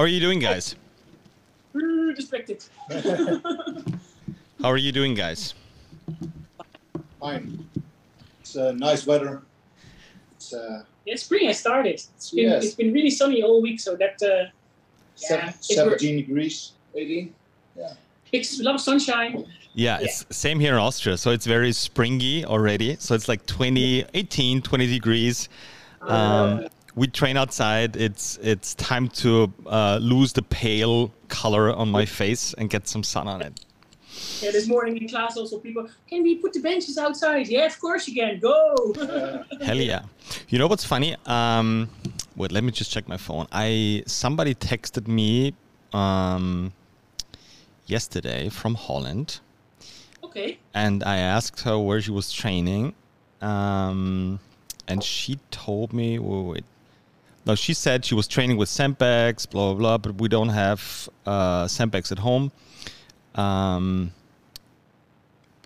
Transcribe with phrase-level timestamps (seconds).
[0.00, 0.76] How are you doing, guys?
[2.16, 2.64] Distracted.
[4.62, 5.52] How are you doing, guys?
[7.20, 7.68] Fine.
[8.40, 9.42] It's uh, nice weather.
[10.36, 11.96] It's uh, yeah, spring has started.
[12.16, 12.64] It's been Yes.
[12.64, 14.48] it's been really sunny all week, so that uh,
[15.16, 17.34] seven- Yeah, it wor- 17 degrees, 18.
[18.32, 19.44] it's a lot of sunshine.
[19.74, 21.18] Yeah, it's same here in Austria.
[21.18, 22.96] So it's very springy already.
[22.98, 25.50] So it's like 20, 18, 20 degrees.
[26.00, 27.96] Um, we train outside.
[27.96, 33.02] It's it's time to uh, lose the pale color on my face and get some
[33.02, 33.64] sun on it.
[34.40, 37.46] Yeah, this morning in class also people, can we put the benches outside?
[37.48, 38.38] Yeah, of course you can.
[38.40, 38.92] Go.
[39.00, 40.02] Uh, Hell yeah!
[40.48, 41.16] You know what's funny?
[41.26, 41.88] Um,
[42.36, 43.46] wait, let me just check my phone.
[43.52, 45.54] I somebody texted me
[45.92, 46.72] um,
[47.86, 49.40] yesterday from Holland.
[50.24, 50.58] okay.
[50.74, 52.94] and I asked her where she was training,
[53.40, 54.38] um,
[54.86, 56.64] and she told me, wait, wait,
[57.50, 61.08] no, she said she was training with sandbags, blah blah blah, but we don't have
[61.26, 62.52] uh, Sempex at home.
[63.34, 64.12] Um,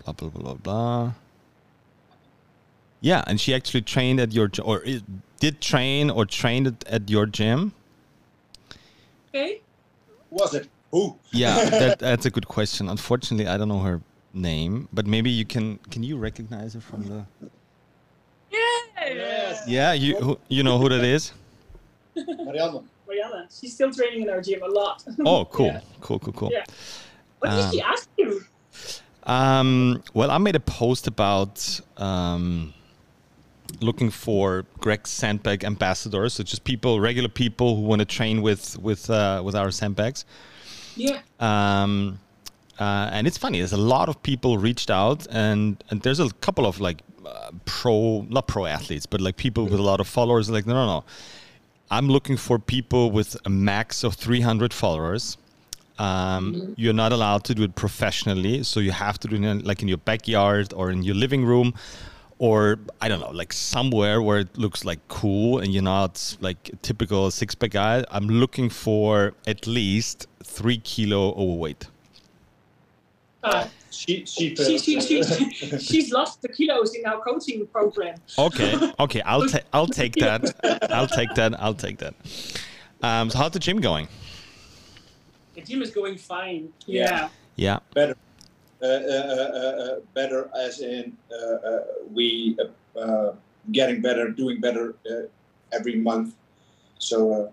[0.03, 1.13] blah blah blah blah blah.
[3.01, 4.83] Yeah, and she actually trained at your or
[5.39, 7.73] did train or trained at, at your gym.
[9.29, 9.61] Okay.
[10.31, 10.67] was it?
[10.91, 11.15] Who?
[11.31, 12.89] Yeah, that, that's a good question.
[12.89, 14.01] Unfortunately, I don't know her
[14.33, 15.77] name, but maybe you can.
[15.91, 17.25] Can you recognize her from the?
[18.49, 18.59] Yeah.
[19.07, 19.67] Yes.
[19.67, 21.33] Yeah, you who, you know who that is?
[22.15, 22.87] Marianne.
[23.07, 25.03] Mariana, she's still training in our gym a lot.
[25.25, 25.81] Oh, cool, Yeah.
[26.01, 26.49] cool, cool, cool.
[26.51, 26.63] Yeah.
[27.39, 28.41] What did she ask you?
[29.23, 32.73] Um, well, I made a post about um,
[33.81, 38.77] looking for Greg Sandbag ambassadors, so just people, regular people who want to train with
[38.79, 40.25] with uh, with our sandbags.
[40.95, 41.19] Yeah.
[41.39, 42.19] Um,
[42.79, 43.59] uh, and it's funny.
[43.59, 47.51] There's a lot of people reached out, and and there's a couple of like uh,
[47.65, 50.49] pro, not pro athletes, but like people with a lot of followers.
[50.49, 51.03] Like, no, no, no.
[51.91, 55.37] I'm looking for people with a max of 300 followers.
[55.97, 59.63] Um, You're not allowed to do it professionally, so you have to do it in,
[59.63, 61.73] like in your backyard or in your living room,
[62.37, 66.69] or I don't know, like somewhere where it looks like cool and you're not like
[66.73, 68.03] a typical six pack guy.
[68.09, 71.87] I'm looking for at least three kilo overweight.
[73.43, 75.23] Uh, She, she, she, she, she,
[75.79, 78.15] she's lost the kilos in our coaching program.
[78.37, 80.53] Okay, okay, I'll take I'll take that.
[80.91, 81.59] I'll take that.
[81.61, 82.13] I'll take that.
[83.01, 84.07] Um, so how's the gym going?
[85.53, 86.69] The gym is going fine.
[86.85, 87.03] Yeah.
[87.05, 87.29] Yeah.
[87.55, 87.79] Yeah.
[87.93, 88.17] better.
[88.81, 93.35] Uh, uh, uh, uh, better as in uh, uh, we uh, uh,
[93.71, 95.27] getting better, doing better uh,
[95.71, 96.35] every month.
[96.99, 97.51] So uh,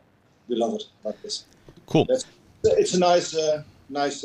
[0.48, 1.44] we love it like this.
[1.86, 2.06] Cool.
[2.08, 2.26] That's,
[2.64, 4.24] it's a nice, uh, nice.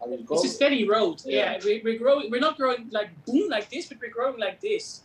[0.00, 1.22] How do It's a steady road.
[1.24, 1.52] Yeah.
[1.52, 2.30] Yeah, we, we're growing.
[2.30, 5.02] We're not growing like boom like this, but we're growing like this.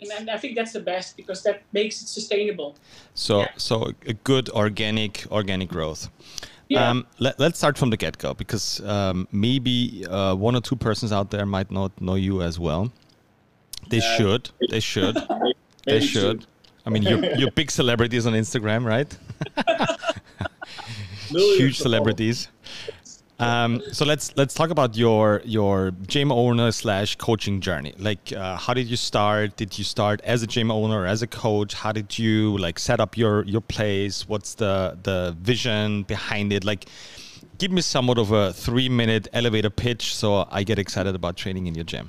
[0.00, 2.76] And, and I think that's the best because that makes it sustainable.
[3.14, 3.48] So Yeah.
[3.56, 6.10] so a good organic organic growth.
[6.68, 6.90] Yeah.
[6.90, 10.76] Um, let, let's start from the get go because um, maybe uh, one or two
[10.76, 12.92] persons out there might not know you as well.
[13.88, 14.16] They Yeah.
[14.16, 14.50] should.
[14.70, 15.14] They should.
[15.86, 16.46] they Maybe should.
[16.84, 19.16] I mean, you're, you're big celebrities on Instagram, right?
[21.28, 22.48] Huge of celebrities.
[23.38, 27.94] Um, so let's let's talk about your your gym owner slash coaching journey.
[27.98, 29.56] Like, uh, how did you start?
[29.56, 31.74] Did you start as a gym owner, as a coach?
[31.74, 34.26] How did you like set up your your place?
[34.26, 36.64] What's the the vision behind it?
[36.64, 36.86] Like,
[37.58, 41.66] give me somewhat of a three minute elevator pitch so I get excited about training
[41.66, 42.08] in your gym.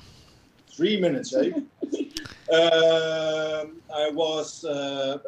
[0.70, 1.50] Three minutes, eh?
[2.54, 5.18] um, I was uh,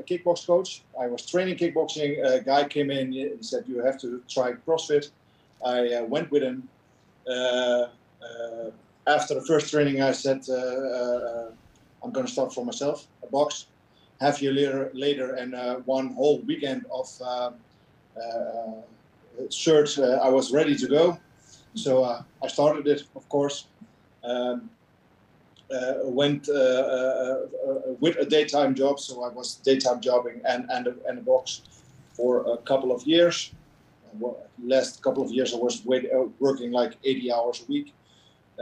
[0.00, 0.82] a kickbox coach.
[1.00, 2.22] I was training kickboxing.
[2.22, 5.10] A guy came in and said, "You have to try CrossFit."
[5.64, 6.68] I uh, went with him.
[7.28, 8.70] Uh, uh,
[9.06, 10.40] after the first training, I said,
[12.02, 13.66] "I'm going to start for myself, a box."
[14.20, 17.06] Half year later, later, and one whole weekend of
[19.50, 21.18] search, I was ready to go.
[21.74, 22.04] So
[22.42, 23.66] I started it, of course.
[24.24, 24.70] Um,
[25.68, 27.40] uh, went uh, uh,
[27.98, 31.62] with a daytime job, so I was daytime jobbing and and and a box
[32.12, 33.52] for a couple of years.
[34.62, 37.94] Last couple of years, I was uh, working like 80 hours a week,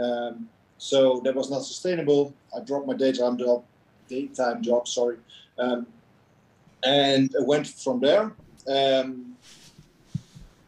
[0.01, 0.49] um,
[0.79, 2.35] so that was not sustainable.
[2.55, 3.65] I dropped my daytime job,
[4.09, 5.19] daytime job, sorry,
[5.59, 5.87] um,
[6.85, 8.33] and went from there.
[8.67, 9.37] Um,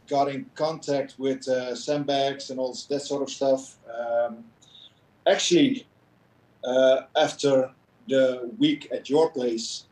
[0.08, 3.76] got in contact with uh, sandbags and all that sort of stuff.
[3.92, 4.44] Um,
[5.26, 5.86] actually,
[6.64, 7.70] uh, after
[8.08, 9.84] the week at your place,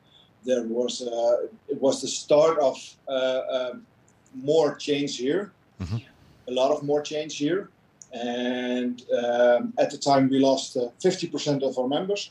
[0.45, 2.77] there was uh, it was the start of
[3.09, 3.87] uh, um,
[4.35, 6.03] more change here, Mhm.
[6.49, 7.69] a lot of more change here,
[8.13, 12.31] and um, at the time we lost uh, fifty percent of our members.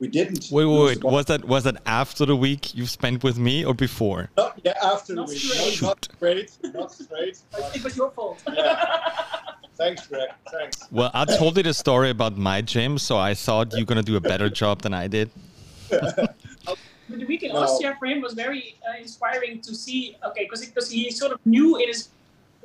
[0.00, 0.46] we didn't.
[0.52, 1.02] Wait, wait, wait.
[1.04, 4.30] Was that was that after the week you spent with me or before?
[4.36, 5.42] No, yeah, after Not the week.
[5.42, 5.82] straight.
[5.82, 6.50] No, not straight.
[6.74, 7.38] Not straight.
[7.50, 8.38] but- It was your fault.
[8.46, 8.76] yeah.
[9.76, 10.28] Thanks, Greg.
[10.52, 10.76] Thanks.
[10.92, 14.16] Well, I told you the story about my gym, so I thought you're gonna do
[14.16, 15.30] a better job than I did.
[17.08, 17.60] But the week in No.
[17.62, 20.16] Austria for him was very uh, inspiring to see.
[20.28, 22.08] Okay, because because he sort of knew in his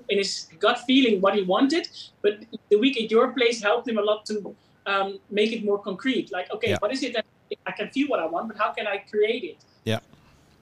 [0.09, 1.87] in his gut feeling what he wanted,
[2.21, 2.33] but
[2.69, 4.55] the week at your place helped him a lot to
[4.85, 6.31] um, make it more concrete.
[6.31, 6.77] Like, okay, Yeah.
[6.81, 7.25] what is it that
[7.65, 9.57] I can feel what I want, but how can I create it?
[9.85, 9.99] Yeah.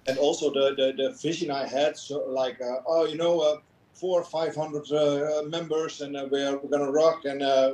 [0.08, 3.58] And also the, the, the vision I had, so like, uh, oh, you know, uh,
[3.94, 7.74] four or five hundred uh, members, and uh, we're, we're gonna rock, and uh, uh,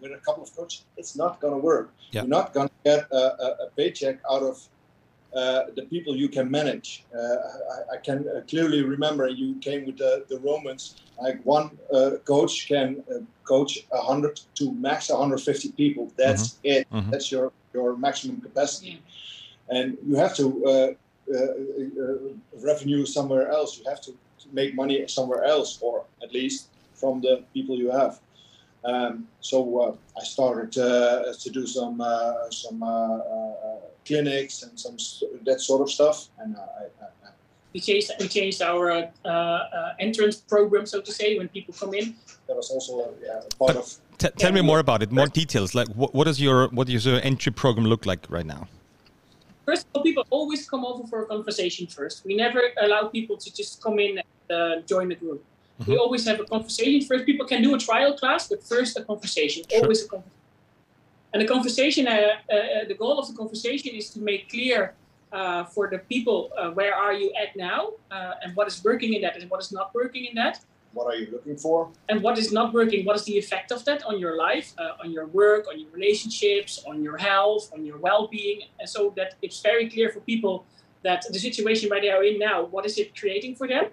[0.00, 1.86] with a couple of coaches, it's not gonna work.
[2.10, 2.22] Yeah.
[2.22, 4.66] You're not gonna get a, a, a paycheck out of uh,
[5.32, 7.04] the people you can manage.
[7.14, 10.96] Uh, I, I can uh, clearly remember you came with the, the Romans.
[11.20, 16.12] Like one uh, coach can uh, coach 100 to max 150 people.
[16.16, 16.86] That's it.
[16.92, 17.10] Mhm.
[17.10, 19.02] That's your your maximum capacity,
[19.68, 20.46] and you have to.
[20.66, 20.90] Uh,
[21.28, 22.14] uh, uh,
[22.62, 23.78] revenue somewhere else.
[23.78, 27.90] You have to, to make money somewhere else, or at least from the people you
[27.90, 28.20] have.
[28.84, 33.54] Um, so uh, I started uh, to do some uh, some uh, uh,
[34.16, 34.96] clinics and some
[35.44, 37.30] that sort of stuff, and uh, I, I, I,
[37.72, 41.92] We changed we changed our uh, uh, entrance program, so to say, when people come
[42.00, 42.06] in.
[42.46, 43.86] that was also uh, yeah, a part But- of.
[44.18, 45.74] T- tell me more about it, more details.
[45.74, 48.62] Like, what, what does your what does your entry program look like right now?
[49.66, 52.24] First of all, people always come over for a conversation first.
[52.24, 54.26] We never allow people to just come in and
[54.58, 55.40] uh, join the group.
[55.86, 55.98] We Mhm.
[56.04, 57.22] always have a conversation first.
[57.30, 59.60] People can do a trial class, but first a conversation.
[59.68, 59.82] Sure.
[59.82, 60.35] Always a conversation.
[61.32, 64.94] And the conversation, uh, uh, the goal of the conversation is to make clear
[65.32, 69.14] uh, for the people uh, where are you at now, uh, and what is working
[69.14, 70.60] in that, and what is not working in that.
[70.92, 71.90] What are you looking for?
[72.08, 75.02] and what is not working what is the effect of that on your life uh,
[75.02, 78.62] on your work on your relationships on your health on your well-being?
[78.80, 80.64] And so that it's very clear for people
[81.02, 83.86] that the situation where they are in now what is it creating for them?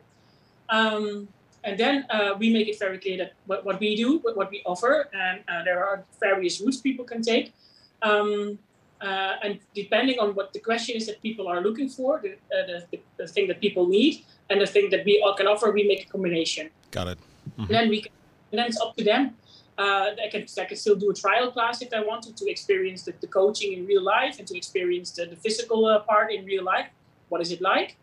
[0.70, 1.28] Um,
[1.64, 4.50] and then uh, we make it very clear that what, what we do what, what
[4.52, 7.54] we offer and uh, there are various routes people can take
[8.02, 8.58] um,
[9.02, 12.82] uh, and depending on what the question is that people are looking for the, uh,
[12.92, 15.84] the, the, thing that people need and the thing that we all can offer we
[15.88, 17.18] make a combination Got it.
[17.58, 18.12] and then we can,
[18.54, 19.36] and then it's up to them.
[19.80, 23.02] Uh, they can I can still do a trial class if I wanted to experience
[23.02, 26.46] the, the coaching in real life and to experience the, the physical uh, part in
[26.46, 26.86] real life.
[27.30, 27.98] What is it like?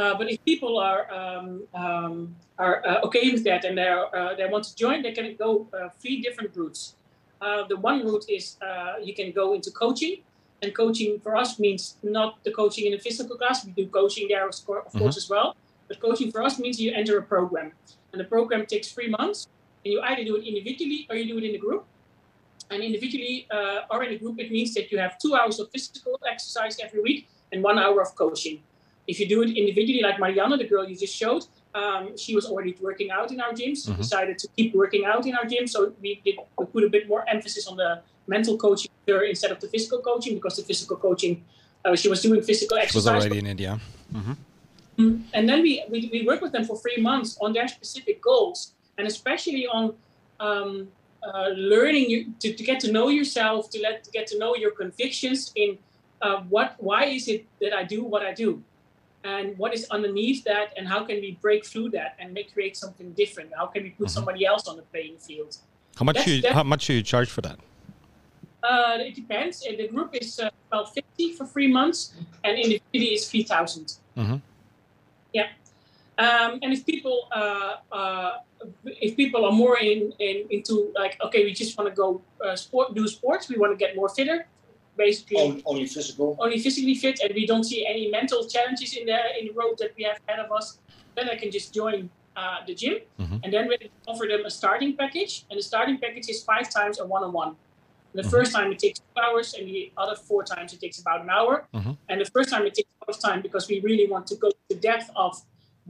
[0.00, 4.34] Uh, but if people are um, um, are uh, okay with that and they uh,
[4.38, 6.94] they want to join, they can go uh, three different routes.
[7.40, 10.14] Uh, the one route is uh, you can go into coaching,
[10.62, 13.66] and coaching for us means not the coaching in a physical class.
[13.66, 15.54] We do coaching there, of course, of course as well.
[15.88, 17.72] But coaching for us means you enter a program
[18.12, 19.48] and the program takes three months
[19.84, 21.84] and you either do it individually or you do it in a group
[22.70, 25.68] and individually uh, or in a group it means that you have two hours of
[25.70, 28.62] physical exercise every week and one hour of coaching
[29.12, 31.42] if you do it individually like Mariana, the girl you just showed
[31.80, 33.98] um, she was already working out in our gyms she Mhm.
[34.04, 35.64] decided to keep working out in our gym.
[35.74, 37.90] So we did we put a bit more emphasis on the
[38.34, 38.90] mental coaching
[39.34, 41.34] instead of the physical coaching because the physical coaching
[41.84, 43.22] uh, she was doing physical It was exercise.
[43.24, 43.72] already in India.
[44.98, 48.16] Mm, and then we, we, we work with them for three months on their specific
[48.30, 48.58] goals.
[48.98, 49.84] And especially on
[50.46, 50.70] um,
[51.28, 54.52] uh, learning you, to, to get to know yourself to let to get to know
[54.62, 55.70] your convictions in
[56.24, 58.62] uh, what why is it that i do what i do
[59.24, 62.76] and what is underneath that and how can we break through that and make create
[62.76, 64.10] something different how can we put Mhm.
[64.10, 65.56] somebody else on the playing field
[65.98, 67.58] How much That's- you how much do you charge for that?
[68.62, 73.28] uh, it depends the group is uh, about 50 for three months and individually is
[73.28, 74.40] 3000 Mhm.
[75.32, 75.48] yeah
[76.18, 78.32] um, and if people uh, uh,
[79.06, 82.08] if people are more in, in into like okay we just want to go
[82.44, 84.46] uh, sport do sports we want to get more fitter
[84.96, 86.36] basically Only, only physical.
[86.38, 89.74] only physically fit and we don't see any mental challenges in the in the road
[89.78, 90.78] that we have ahead of us,
[91.16, 93.40] then I can just join uh, the gym Mhm.
[93.42, 95.44] and then we offer them a starting package.
[95.50, 97.56] And the starting package is five times a one-on-one.
[98.14, 98.30] The Mhm.
[98.30, 101.30] first time it takes two hours, and the other four times it takes about an
[101.30, 101.54] hour.
[101.74, 101.96] Mhm.
[102.08, 104.36] And the first time it takes a lot of time because we really want to
[104.36, 105.32] go to the depth of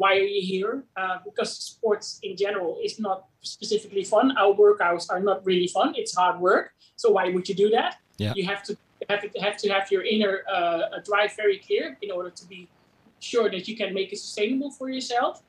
[0.00, 0.73] why are you here?
[1.00, 4.26] Uh, because sports in general is not specifically fun.
[4.42, 5.88] Our workouts are not really fun.
[6.00, 6.64] It's hard work.
[6.97, 7.90] So why would you do that?
[8.19, 8.33] Yeah.
[8.37, 8.73] You have to
[9.09, 12.69] have to have to have your inner uh, drive very clear in order to be
[13.19, 15.42] sure that you can make it sustainable for yourself.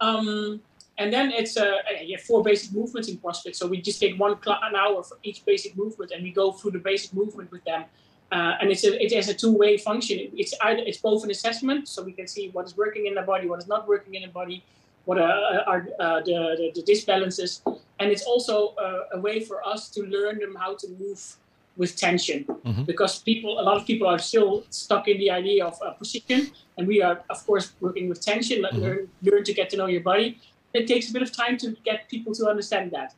[0.00, 0.60] Um,
[0.98, 3.54] and then it's uh, you have four basic movements in CrossFit.
[3.56, 6.72] So we just take one an hour for each basic movement, and we go through
[6.72, 7.84] the basic movement with them.
[8.30, 10.18] Uh, and it's a, it has a two-way function.
[10.34, 13.22] It's either it's both an assessment, so we can see what is working in the
[13.22, 14.64] body, what is not working in the body,
[15.04, 15.30] what are,
[15.66, 17.60] are uh, the, the, the disbalances,
[17.98, 21.36] and it's also uh, a way for us to learn them how to move
[21.76, 22.44] with tension
[22.86, 26.50] because people, a lot of people are still stuck in the idea of a position,
[26.76, 28.62] and we are, of course, working with tension.
[28.62, 30.38] Let learn, learn to get to know your body.
[30.74, 33.14] It takes a bit of time to get people to understand that.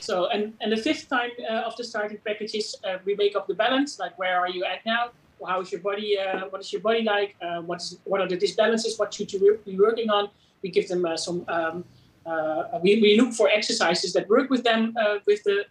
[0.00, 3.36] So, and, and the fifth time uh, of the starting package is uh, we make
[3.36, 3.98] up the balance.
[3.98, 5.10] Like, where are you at now?
[5.46, 6.18] How is your body?
[6.18, 7.36] Uh, what is your body like?
[7.40, 8.98] Uh, what is what are the disbalances?
[8.98, 10.28] What should you be working on?
[10.62, 11.44] We give them uh, some.
[11.48, 11.84] Um,
[12.26, 14.94] uh, we, we look for exercises that work with them
[15.26, 15.64] with the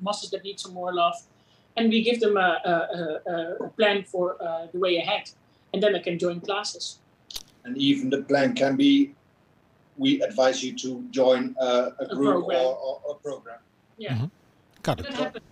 [0.00, 1.14] muscles that need some more love,
[1.76, 4.36] and we give them a, a, a plan for
[4.72, 5.30] the way ahead,
[5.72, 6.98] and then they can join classes.
[7.64, 9.14] And even the plan can be
[10.00, 13.58] we advise you to join uh, a group a or, or, a program.
[13.98, 14.14] Yeah.
[14.14, 14.26] Mm-hmm.
[14.82, 15.42] Got it.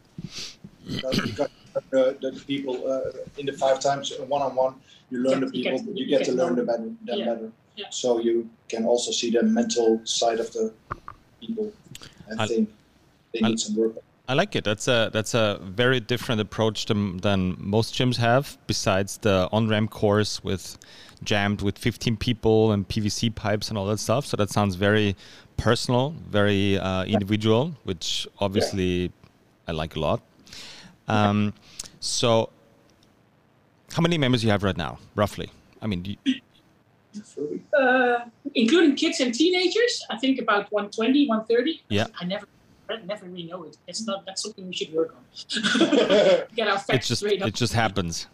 [0.87, 1.51] Because
[1.91, 4.75] the, the, people uh, in the five times one on one,
[5.11, 6.79] you learn the people, you get, you get to learn them better.
[6.83, 7.25] Them yeah.
[7.27, 7.53] better.
[7.77, 7.87] Yeah.
[7.91, 10.73] So you can also see the mental side of the
[11.41, 11.71] people.
[12.31, 12.71] I, I think
[13.35, 13.97] they need some work.
[14.29, 14.63] I like it.
[14.63, 18.59] That's a that's a very different approach than, than most gyms have.
[18.67, 20.79] Besides the on ramp course with
[21.25, 24.27] jammed with 15 people and PVC pipes and all that stuff.
[24.27, 25.17] So that sounds very
[25.57, 29.09] personal, very uh, individual, which obviously yeah.
[29.67, 30.21] I like a lot.
[31.09, 31.55] Um,
[32.01, 32.51] so,
[33.95, 35.51] how many members you have right now, roughly?
[35.81, 36.19] I mean,
[37.73, 38.17] uh,
[38.55, 41.83] including kids and teenagers, I think about 120, 130.
[41.89, 42.07] Yeah.
[42.21, 42.47] I never
[43.07, 43.77] never really know it.
[43.87, 45.23] It's not that's something we should work on.
[46.55, 48.27] Get our facts it just, straight It just happens.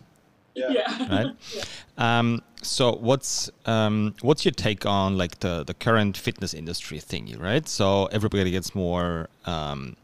[0.54, 0.70] Yeah.
[0.70, 1.08] yeah.
[1.10, 1.36] Right.
[1.54, 2.18] yeah.
[2.18, 7.38] Um, so what's um, what's your take on like the the current fitness industry thingy,
[7.38, 7.68] right?
[7.68, 9.96] So everybody gets more um,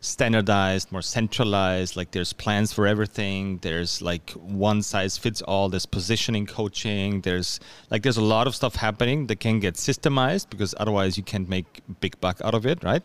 [0.00, 1.96] standardized, more centralized.
[1.96, 3.58] Like there's plans for everything.
[3.58, 5.68] There's like one size fits all.
[5.68, 7.20] There's positioning coaching.
[7.22, 11.22] There's like there's a lot of stuff happening that can get systemized because otherwise you
[11.22, 13.02] can't make big buck out of it, right?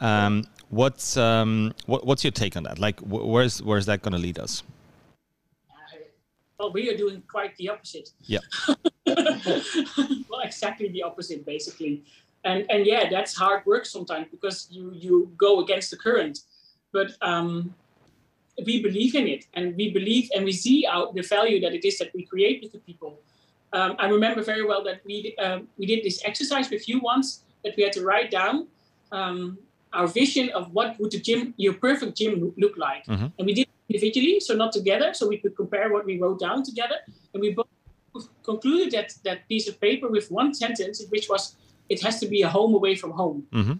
[0.00, 2.78] Um, what's um, what, what's your take on that?
[2.78, 4.62] Like wh- where's where's that going to lead us?
[6.60, 8.10] well, we are doing quite the opposite.
[8.20, 8.40] Yeah.
[9.06, 12.04] well, exactly the opposite, basically.
[12.44, 16.40] And and yeah, that's hard work sometimes because you you go against the current,
[16.92, 17.74] but um,
[18.66, 21.84] we believe in it, and we believe and we see out the value that it
[21.84, 23.18] is that we create with the people.
[23.72, 27.42] Um, I remember very well that we um, we did this exercise with you once
[27.64, 28.68] that we had to write down
[29.12, 29.58] um,
[29.92, 33.26] our vision of what would the gym, your perfect gym, look like, mm-hmm.
[33.38, 36.62] and we did individually, so not together, so we could compare what we wrote down
[36.62, 36.96] together.
[37.34, 41.56] And we both concluded that that piece of paper with one sentence, which was,
[41.88, 43.74] "It has to be a home away from home." Mm-hmm.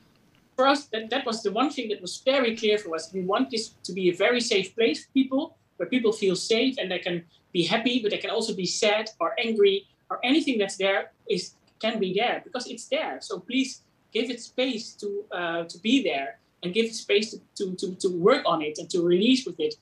[0.56, 3.12] For us, that, that was the one thing that was very clear for us.
[3.12, 6.74] We want this to be a very safe place for people, where people feel safe
[6.78, 10.58] and they can be happy, but they can also be sad or angry or anything
[10.58, 13.18] that's there is can be there because it's there.
[13.20, 17.38] So please give it space to uh, to be there and give it space to,
[17.56, 19.74] to, to, to work on it and to release with it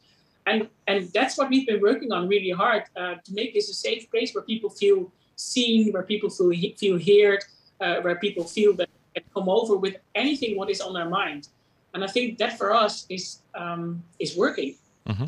[0.48, 3.74] and and that's what we've been working on really hard uh, to make this a
[3.74, 7.44] safe place where people feel seen, where people feel feel heard,
[7.80, 11.08] uh, where people feel that they can come over with anything what is on their
[11.08, 11.48] mind.
[11.94, 14.74] And I think that for us is um, is working.
[15.08, 15.26] Mm-hmm.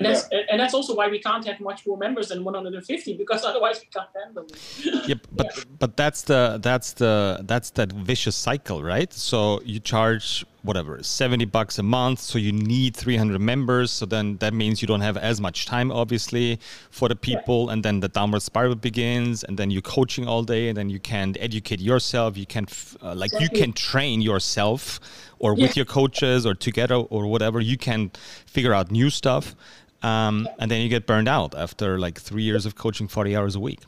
[0.00, 0.06] Yeah.
[0.06, 0.40] And that's yeah.
[0.50, 3.86] and that's also why we can't have much more members than 150 because otherwise we
[3.86, 5.08] can't handle it.
[5.08, 5.64] yep, but yeah.
[5.78, 9.12] but that's the that's the that's that vicious cycle, right?
[9.12, 14.36] So you charge whatever 70 bucks a month so you need 300 members so then
[14.38, 17.72] that means you don't have as much time obviously for the people yeah.
[17.72, 21.00] and then the downward spiral begins and then you're coaching all day and then you
[21.00, 22.66] can't educate yourself you can
[23.02, 23.58] uh, like exactly.
[23.58, 25.00] you can train yourself
[25.38, 25.62] or yeah.
[25.62, 28.10] with your coaches or together or whatever you can
[28.44, 29.54] figure out new stuff
[30.02, 33.54] um, and then you get burned out after like three years of coaching 40 hours
[33.56, 33.80] a week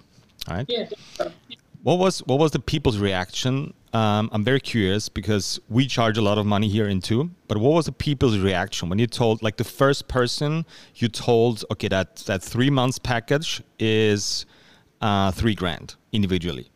[0.48, 0.86] all right yeah.
[1.82, 6.22] what was what was the people's reaction um, I'm very curious because we charge a
[6.22, 7.30] lot of money here in two.
[7.46, 10.64] But what was the people's reaction when you told, like, the first person
[10.94, 14.46] you told, okay, that that three months package is
[15.02, 16.70] uh, three grand individually?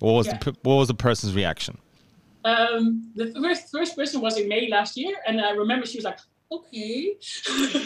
[0.00, 0.38] What was yeah.
[0.38, 1.76] the what was the person's reaction?
[2.44, 6.04] Um, the first first person was in May last year, and I remember she was
[6.04, 6.18] like,
[6.52, 7.16] "Okay."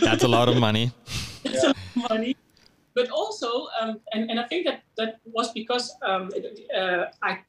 [0.00, 0.92] That's a lot of money.
[1.42, 1.72] That's yeah.
[1.72, 2.36] a lot of money
[2.96, 6.30] but also, um, and, and I think that that was because um,
[6.74, 7.40] uh, I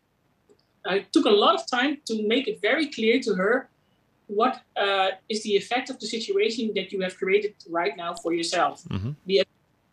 [0.86, 3.70] I took a lot of time to make it very clear to her
[4.28, 8.34] what uh, is the effect of the situation that you have created right now for
[8.34, 8.84] yourself.
[8.90, 9.12] Mm-hmm.
[9.26, 9.44] The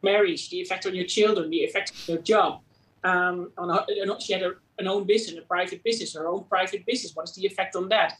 [0.02, 2.60] marriage, the effect on your children, the effect on your job.
[3.04, 3.86] Um, on her,
[4.18, 7.14] she had a, an own business, a private business, her own private business.
[7.14, 8.14] What is the effect on that?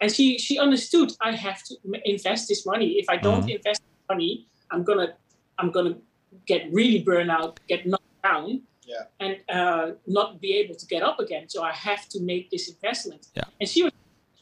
[0.00, 1.12] And she she understood.
[1.20, 1.74] I have to
[2.04, 2.98] invest this money.
[3.02, 3.56] If I don't mm-hmm.
[3.58, 5.14] invest money, I'm gonna
[5.58, 5.96] I'm gonna
[6.46, 9.02] get really burned out, get knocked down yeah.
[9.20, 11.48] and uh, not be able to get up again.
[11.48, 13.28] So I have to make this investment.
[13.34, 13.44] Yeah.
[13.60, 13.92] And she was,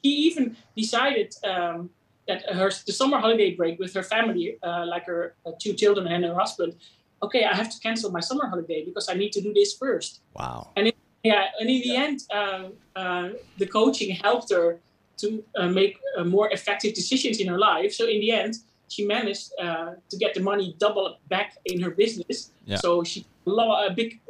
[0.03, 1.91] she even decided um,
[2.29, 6.07] that her the summer holiday break with her family, uh, like her uh, two children
[6.07, 6.75] and her husband.
[7.23, 10.21] Okay, I have to cancel my summer holiday because I need to do this first.
[10.35, 10.71] Wow.
[10.77, 10.93] And
[11.23, 12.03] yeah, and in the yeah.
[12.03, 14.79] end, uh, uh, the coaching helped her
[15.19, 17.93] to uh, make uh, more effective decisions in her life.
[17.93, 18.57] So in the end,
[18.89, 22.53] she managed to get the money double back in her business.
[22.65, 22.77] Yeah.
[22.77, 24.21] So she a big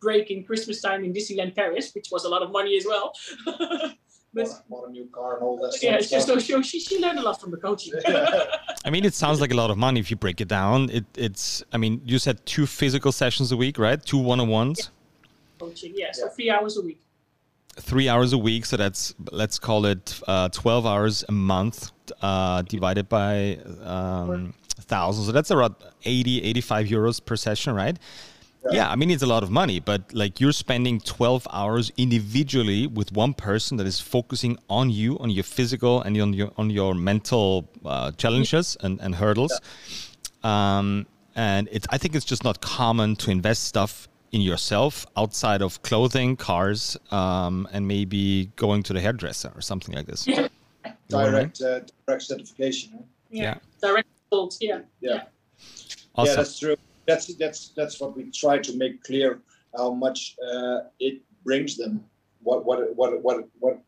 [0.00, 3.12] break in Christmas time in Disneyland Paris, which was a lot of money as well.
[4.34, 6.28] but bought a new car and all that yeah, stuff.
[6.28, 7.94] Yeah, so she, she learned a lot from the coaching.
[8.84, 10.90] I mean, it sounds like a lot of money if you break it down.
[10.90, 14.02] It, it's, I mean, you said two physical sessions a week, right?
[14.04, 14.78] Two one-on-ones.
[14.78, 15.26] Yeah.
[15.58, 16.12] Coaching, yeah.
[16.12, 17.00] So three hours a week.
[17.80, 22.62] Three hours a week, so that's let's call it uh, twelve hours a month uh,
[22.62, 25.24] divided by um, thousand.
[25.24, 27.98] So that's around 80, 85 euros per session, right?
[28.70, 32.86] Yeah, I mean it's a lot of money, but like you're spending 12 hours individually
[32.86, 36.68] with one person that is focusing on you, on your physical and on your on
[36.68, 39.58] your mental uh, challenges and, and hurdles.
[40.44, 40.78] Yeah.
[40.78, 45.62] Um, and it's I think it's just not common to invest stuff in yourself outside
[45.62, 50.26] of clothing, cars, um, and maybe going to the hairdresser or something like this.
[50.26, 50.48] Yeah.
[51.08, 52.92] Direct uh, direct certification.
[52.94, 53.02] Huh?
[53.30, 53.42] Yeah.
[53.42, 53.54] yeah.
[53.80, 54.58] Direct results.
[54.60, 54.80] Yeah.
[55.00, 55.10] Yeah.
[55.10, 55.22] Yeah,
[56.14, 56.30] awesome.
[56.30, 56.76] yeah that's true
[57.08, 59.40] that's that's that's what we try to make clear
[59.76, 62.04] how much uh, it brings them.
[62.42, 63.80] What what what what what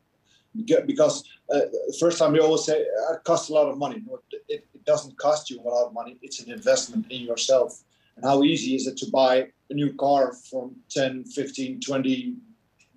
[0.87, 1.61] because uh,
[2.01, 4.03] first time we always say uh, it costs a lot of money.
[4.07, 4.19] No,
[4.49, 6.19] it, it doesn't cost you a lot of money.
[6.23, 7.83] It's an investment in yourself.
[8.21, 12.35] And how easy is it to buy a new car from 10, 15, 20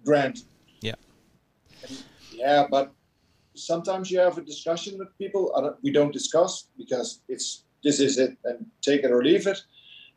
[0.04, 0.44] grand?
[0.82, 0.96] Yeah.
[1.88, 2.04] And
[2.34, 2.92] yeah, but
[3.56, 5.78] sometimes you have a discussion with people.
[5.82, 9.60] We don't discuss because it's this is it and take it or leave it.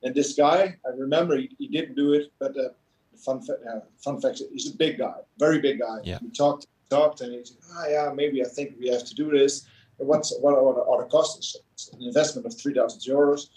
[0.03, 2.71] And this guy, I remember he, he didn't do it, but uh,
[3.17, 5.99] fun, uh, fun fact, he's a big guy, very big guy.
[6.03, 6.19] Yeah.
[6.21, 9.15] We talked, talked, and he said, "Ah, oh, yeah, maybe I think we have to
[9.15, 9.67] do this.
[9.99, 11.57] What's what are, what are the costs?
[11.75, 13.49] It's an investment of three thousand euros.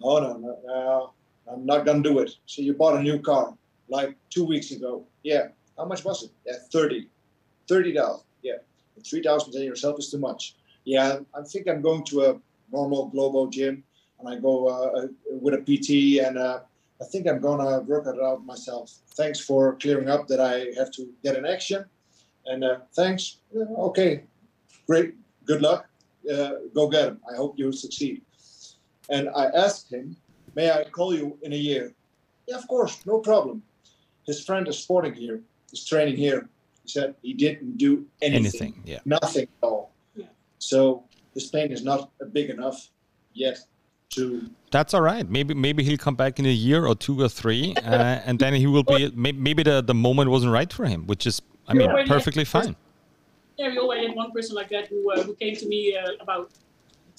[0.00, 1.12] No, no, no,
[1.50, 2.32] I'm not gonna do it.
[2.46, 3.54] So you bought a new car
[3.88, 5.04] like two weeks ago.
[5.22, 5.48] Yeah.
[5.76, 6.30] How much was it?
[6.46, 7.08] Yeah, thirty.
[7.68, 8.22] Thirty dollars.
[8.42, 8.58] Yeah.
[9.08, 10.56] Three thousand in yourself is too much.
[10.84, 12.40] Yeah, I think I'm going to a
[12.72, 13.84] normal global gym
[14.20, 16.60] and I go uh, uh with a PT, and uh,
[17.00, 18.92] I think I'm gonna work it out myself.
[19.14, 21.84] Thanks for clearing up that I have to get an action,
[22.46, 23.38] and uh, thanks.
[23.56, 24.22] okay,
[24.86, 25.14] great.
[25.44, 25.86] Good luck.
[26.74, 27.20] go get him.
[27.32, 28.22] I hope you succeed.
[29.10, 30.16] And I asked him,
[30.54, 31.94] "May I call you in a year?"
[32.46, 33.62] Yeah, of course, no problem.
[34.26, 35.40] His friend is sporting here.
[35.70, 36.48] He's training here.
[36.84, 38.44] He said he didn't do anything.
[38.44, 39.00] Anything, yeah.
[39.04, 39.92] Nothing at all.
[40.14, 40.26] Yeah.
[40.58, 42.88] So his pain is not big enough
[43.32, 43.58] yet
[44.10, 47.28] to that's all right maybe maybe he'll come back in a year or two or
[47.28, 51.06] three uh, and then he will be maybe the, the moment wasn't right for him
[51.06, 52.74] which is i mean perfectly fine
[53.56, 56.10] yeah we already had one person like that who, uh, who came to me uh,
[56.20, 56.50] about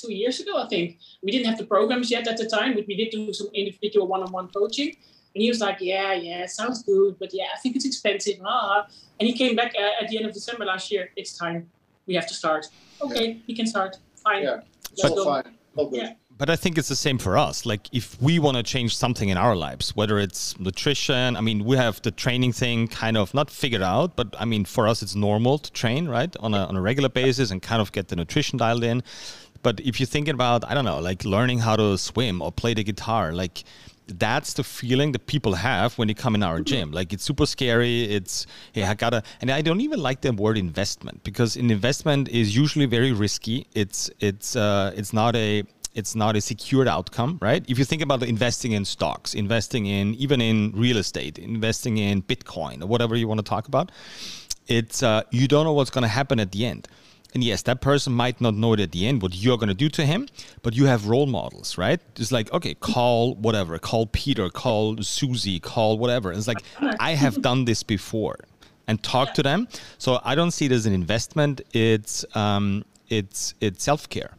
[0.02, 0.98] two years ago i think.
[1.24, 4.08] We didn't have the programs yet at the time but we did do some individual
[4.08, 4.96] one-on-one coaching.
[5.34, 8.88] And he was like yeah yeah sounds good but yeah i think it's expensive ah.
[9.20, 11.10] and he came back uh, at the end of december last year.
[11.16, 11.70] It's time.
[12.08, 12.68] We have to start.
[13.02, 13.34] Okay yeah.
[13.48, 13.98] he can start.
[14.16, 14.44] Fine.
[14.44, 14.60] Yeah.
[14.96, 15.56] So fine.
[15.76, 16.02] All good.
[16.02, 16.14] Yeah.
[16.42, 17.68] But I think it's the same for us.
[17.68, 21.64] Like if we want to change something in our lives, whether it's nutrition, I mean,
[21.64, 25.04] we have the training thing kind of not figured out, but I mean, for us,
[25.04, 28.08] it's normal to train, right, on a, on a regular basis and kind of get
[28.08, 29.04] the nutrition dialed in.
[29.62, 32.74] But if you're thinking about, I don't know, like learning how to swim or play
[32.74, 33.64] the guitar, like
[34.08, 36.92] that's the feeling that people have when they come in our gym.
[36.92, 38.04] Like it's super scary.
[38.04, 42.30] It's hey, I gotta, and I don't even like the word investment because an investment
[42.30, 43.68] is usually very risky.
[43.74, 47.64] It's it's uh, it's not a it's not a secured outcome, right?
[47.68, 52.22] If you think about investing in stocks, investing in even in real estate, investing in
[52.22, 53.92] Bitcoin or whatever you want to talk about,
[54.68, 56.88] it's uh, you don't know what's going to happen at the end.
[57.34, 59.74] And yes, that person might not know it at the end what you're going to
[59.74, 60.28] do to him,
[60.64, 62.00] but you have role models, right?
[62.18, 66.30] It's like, okay, call whatever, call Peter, call Susie, call whatever.
[66.30, 66.64] And it's like,
[67.00, 68.38] I have done this before
[68.88, 69.34] and talk yeah.
[69.34, 69.68] to them.
[69.98, 71.62] So I don't see it as an investment.
[71.74, 74.32] It's, um, it's, it's self care.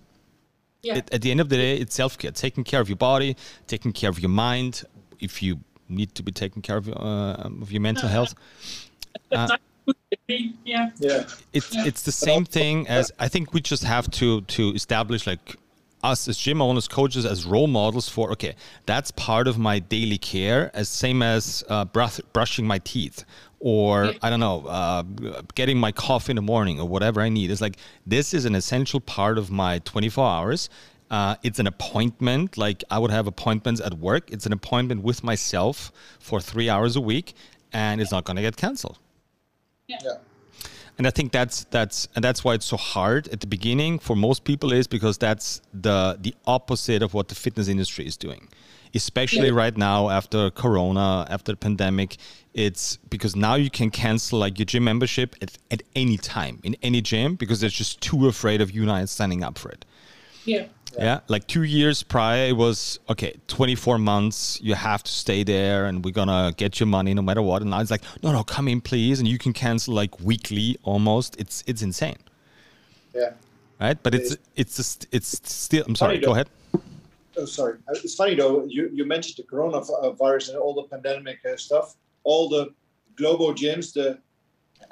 [0.82, 0.96] Yeah.
[0.96, 3.36] It, at the end of the day, it's self care, taking care of your body,
[3.66, 4.84] taking care of your mind.
[5.18, 8.34] If you need to be taking care of, uh, of your mental health.
[9.30, 9.56] Uh,
[10.28, 10.90] yeah.
[10.98, 11.24] Yeah.
[11.52, 15.56] It's it's the same thing as I think we just have to to establish like
[16.02, 18.54] us as gym owners, coaches, as role models for okay,
[18.86, 23.24] that's part of my daily care, as same as uh, brush, brushing my teeth
[23.62, 25.02] or I don't know, uh,
[25.54, 27.50] getting my coffee in the morning or whatever I need.
[27.50, 30.68] It's like this is an essential part of my 24 hours.
[31.12, 32.58] Uh, it's an appointment.
[32.58, 34.32] Like I would have appointments at work.
[34.32, 37.34] It's an appointment with myself for three hours a week,
[37.72, 38.98] and it's not going to get canceled.
[39.88, 39.98] Yeah.
[40.98, 44.14] and I think that's that's and that's why it's so hard at the beginning for
[44.16, 48.48] most people is because that's the the opposite of what the fitness industry is doing
[48.94, 49.54] especially yeah.
[49.54, 52.16] right now after corona after the pandemic
[52.54, 56.76] it's because now you can cancel like your gym membership at, at any time in
[56.82, 59.84] any gym because they're just too afraid of you not signing up for it
[60.44, 61.04] yeah yeah.
[61.04, 61.20] yeah.
[61.28, 66.04] like two years prior it was okay 24 months you have to stay there and
[66.04, 68.68] we're gonna get your money no matter what and now it's like no no come
[68.68, 72.16] in please and you can cancel like weekly almost it's it's insane
[73.14, 73.30] yeah
[73.80, 76.48] right but it's it's just it's still i'm sorry go ahead
[77.36, 77.74] oh, sorry.
[77.88, 78.64] Uh, it's funny though.
[78.66, 81.96] You, you mentioned the coronavirus and all the pandemic uh, stuff.
[82.24, 82.72] All the
[83.16, 84.18] global gyms, the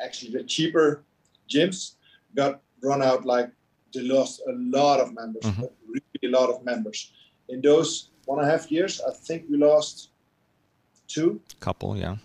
[0.05, 1.05] actually the cheaper
[1.49, 1.95] gyms,
[2.35, 3.25] got run out.
[3.25, 3.51] Like
[3.92, 5.64] they lost a lot of members, mm-hmm.
[5.88, 7.12] really a lot of members.
[7.48, 10.11] In those one and a half years, I think we lost
[11.09, 11.40] two.
[11.59, 12.16] Couple, yeah.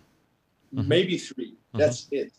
[0.74, 0.88] Mm-hmm.
[0.88, 1.78] Maybe 3 mm-hmm.
[1.78, 2.32] That's it.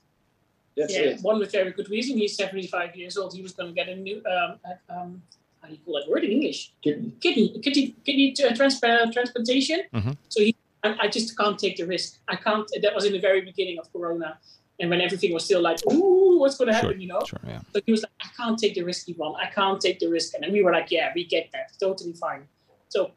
[0.77, 1.21] That's yeah, it.
[1.23, 2.19] one with very good reason.
[2.19, 3.35] He's 75 years old.
[3.35, 4.59] He was going to get a new um,
[4.91, 5.23] um,
[5.67, 6.73] how do you call that word in English?
[6.83, 7.13] Kidney.
[7.21, 9.83] Kidney, kidney, kidney uh, transpa- transplantation.
[9.93, 10.13] Mm-hmm.
[10.29, 12.19] So he, I, I, just can't take the risk.
[12.29, 12.69] I can't.
[12.83, 14.39] That was in the very beginning of Corona,
[14.79, 16.93] and when everything was still like, ooh, what's going to happen?
[16.93, 17.01] Sure.
[17.01, 17.21] You know.
[17.27, 17.61] Sure, yeah.
[17.73, 19.37] So he was like, I can't take the risk, Yvonne.
[19.41, 22.13] I can't take the risk, and then we were like, yeah, we get that, totally
[22.13, 22.47] fine.
[22.89, 23.11] So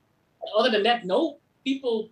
[0.57, 2.09] other than that, no people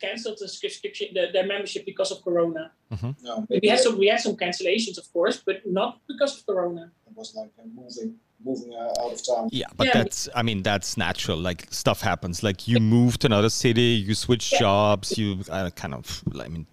[0.00, 2.72] canceled the subscription, the, their membership because of Corona.
[2.92, 3.10] Mm-hmm.
[3.22, 6.90] No, we had some we had some cancellations, of course, but not because of Corona.
[7.06, 9.48] It was like moving moving uh, out of town.
[9.52, 9.92] Yeah, but yeah.
[9.94, 11.38] that's I mean that's natural.
[11.38, 12.42] Like stuff happens.
[12.42, 14.58] Like you move to another city, you switch yeah.
[14.60, 16.22] jobs, you uh, kind of.
[16.40, 16.66] I mean,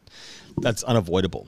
[0.58, 1.48] that's unavoidable.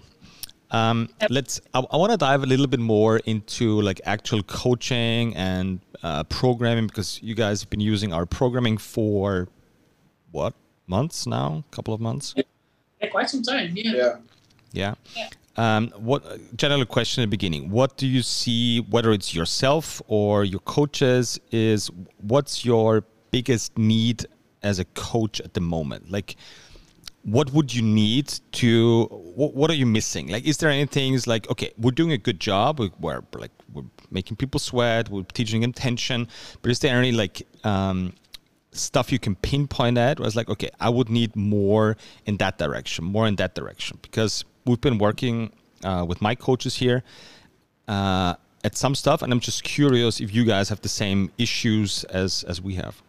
[0.75, 1.61] Um, let's.
[1.73, 6.23] I, I want to dive a little bit more into like actual coaching and uh,
[6.25, 9.47] programming because you guys have been using our programming for
[10.31, 10.53] what
[10.88, 11.63] months now?
[11.71, 12.33] A couple of months.
[12.35, 13.71] Yeah, quite some time.
[13.75, 13.91] Yeah.
[13.93, 14.15] Yeah.
[14.73, 14.95] Yeah.
[15.15, 15.29] yeah.
[15.57, 16.21] Um, what
[16.57, 17.69] general question at the beginning?
[17.69, 24.25] What do you see, whether it's yourself or your coaches, is what's your biggest need
[24.61, 26.11] as a coach at the moment?
[26.11, 26.35] Like,
[27.25, 29.05] what would you need to?
[29.05, 30.27] What, what are you missing?
[30.27, 33.83] Like, is there anything is like okay, we're doing a good job, we're like we're
[34.11, 36.27] making people sweat, we're teaching intention,
[36.61, 38.13] but is there any like um,
[38.71, 40.19] stuff you can pinpoint at?
[40.19, 44.45] Was like okay, I would need more in that direction, more in that direction because
[44.65, 45.51] we've been working
[45.83, 47.03] uh, with my coaches here
[47.88, 52.03] uh, at some stuff, and I'm just curious if you guys have the same issues
[52.05, 53.01] as as we have.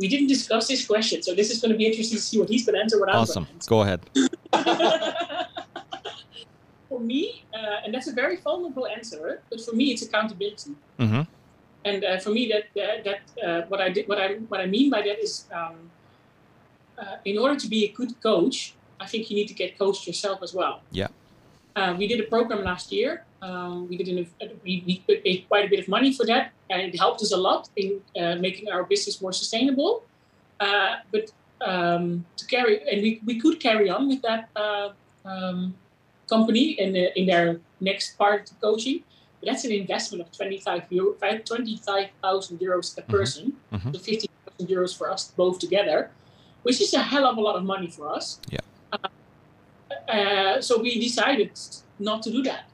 [0.00, 2.48] We didn't discuss this question, so this is going to be interesting to see what
[2.48, 2.98] he's going to answer.
[2.98, 3.44] What awesome.
[3.44, 4.10] I'm going to answer.
[4.14, 5.46] Go ahead.
[6.88, 10.72] for me, uh, and that's a very vulnerable answer, but for me, it's accountability.
[10.98, 11.22] Mm-hmm.
[11.84, 14.66] And uh, for me, that that, that uh, what I did, what I what I
[14.66, 15.76] mean by that is, um,
[16.98, 20.06] uh, in order to be a good coach, I think you need to get coached
[20.06, 20.82] yourself as well.
[20.90, 21.08] Yeah.
[21.76, 23.24] Uh, we did a program last year.
[23.42, 24.26] Um, we did an,
[24.62, 27.36] we, we paid quite a bit of money for that, and it helped us a
[27.36, 30.04] lot in uh, making our business more sustainable.
[30.58, 34.90] Uh, but um, to carry, and we, we could carry on with that uh,
[35.24, 35.74] um,
[36.28, 39.02] company in, the, in their next part of coaching.
[39.40, 43.10] But that's an investment of 25 euro, 25,000 euros a mm-hmm.
[43.10, 43.92] person, mm-hmm.
[43.92, 46.10] so 50,000 euros for us both together,
[46.62, 48.38] which is a hell of a lot of money for us.
[48.50, 48.58] Yeah.
[50.08, 51.52] Uh, so we decided
[51.98, 52.64] not to do that.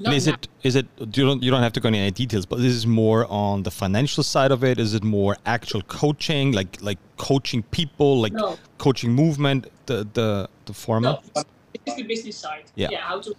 [0.00, 2.10] Not and is it is it you don't you don't have to go into any
[2.10, 4.78] details, but this is more on the financial side of it.
[4.78, 8.58] Is it more actual coaching, like like coaching people, like no.
[8.78, 11.22] coaching movement, the the the format?
[11.36, 11.42] No,
[11.74, 12.64] it's the business side.
[12.74, 12.88] Yeah.
[12.90, 13.00] Yeah.
[13.02, 13.34] How to?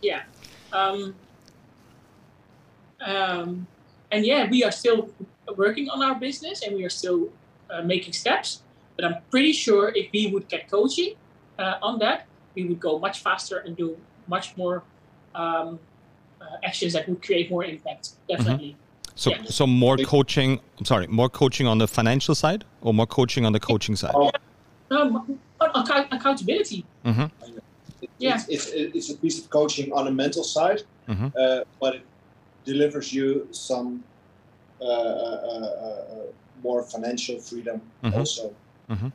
[0.00, 0.22] Yeah.
[0.72, 1.14] Um,
[3.04, 3.66] um,
[4.10, 5.10] and yeah, we are still
[5.56, 7.30] working on our business and we are still
[7.70, 8.62] uh, making steps.
[8.96, 11.14] But I'm pretty sure if we would get coaching
[11.58, 14.82] uh, on that, we would go much faster and do much more
[15.34, 15.78] um,
[16.40, 18.10] uh, actions that would create more impact.
[18.28, 18.70] Definitely.
[18.70, 18.78] Mm-hmm.
[19.14, 19.42] So, yeah.
[19.44, 20.60] so more coaching.
[20.78, 24.14] I'm sorry, more coaching on the financial side, or more coaching on the coaching side.
[24.90, 26.84] Um, account- accountability.
[27.04, 27.26] Mm-hmm.
[28.18, 31.28] Yeah, it's, it's, it's, a piece of coaching on the mental side, mm-hmm.
[31.38, 32.02] uh, but it
[32.64, 34.02] delivers you some
[34.80, 36.04] uh, uh, uh
[36.62, 38.18] more financial freedom mm-hmm.
[38.18, 38.54] also.
[38.88, 39.08] Mm-hmm.